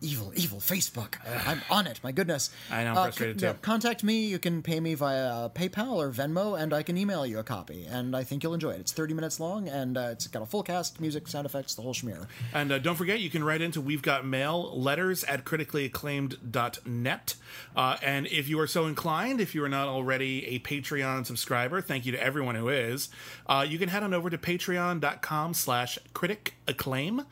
[0.00, 1.14] Evil, evil Facebook.
[1.44, 1.98] I'm on it.
[2.04, 2.50] My goodness.
[2.70, 3.60] I know, I'm Uh, frustrated con- too.
[3.62, 4.26] Contact me.
[4.28, 7.42] You can pay me via uh, PayPal or Venmo, and I can email you a
[7.42, 7.84] copy.
[7.84, 8.80] And I think you'll enjoy it.
[8.80, 11.82] It's 30 minutes long, and uh, it's got a full cast, music, sound effects, the
[11.82, 12.28] whole schmear.
[12.54, 17.34] And uh, don't forget, you can write into We've Got Mail letters at criticallyacclaimed.net.
[17.76, 21.80] Uh, and if you are so inclined, if you are not already a Patreon subscriber,
[21.80, 23.08] thank you to everyone who is,
[23.46, 27.22] uh, you can head on over to patreon.com slash critic acclaim.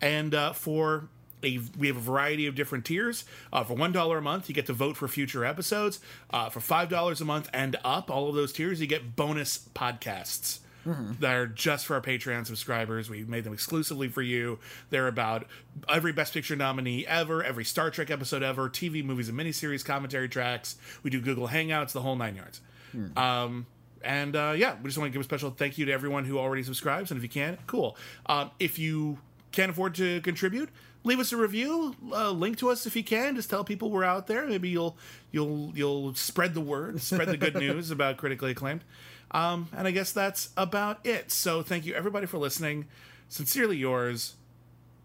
[0.00, 1.08] And uh, for
[1.46, 3.24] a, we have a variety of different tiers.
[3.52, 6.00] Uh, for one dollar a month, you get to vote for future episodes.
[6.30, 9.68] Uh, for five dollars a month and up, all of those tiers, you get bonus
[9.74, 10.58] podcasts
[11.18, 13.10] that are just for our Patreon subscribers.
[13.10, 14.60] We made them exclusively for you.
[14.90, 15.46] They're about
[15.88, 20.28] every Best Picture nominee ever, every Star Trek episode ever, TV, movies, and miniseries, commentary
[20.28, 20.76] tracks.
[21.02, 22.60] We do Google Hangouts, the whole nine yards.
[23.16, 23.66] Um,
[24.02, 26.38] and uh, yeah, we just want to give a special thank you to everyone who
[26.38, 27.10] already subscribes.
[27.10, 27.96] And if you can, cool.
[28.26, 29.18] Um, if you
[29.50, 30.68] can't afford to contribute,
[31.06, 31.94] leave us a review.
[32.12, 33.36] Uh, link to us if you can.
[33.36, 34.46] Just tell people we're out there.
[34.46, 34.96] Maybe you'll
[35.30, 38.84] you'll you'll spread the word, spread the good news about critically acclaimed.
[39.30, 41.32] Um, and I guess that's about it.
[41.32, 42.86] So thank you everybody for listening.
[43.28, 44.34] Sincerely yours,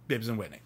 [0.07, 0.59] Bibbs and Witney.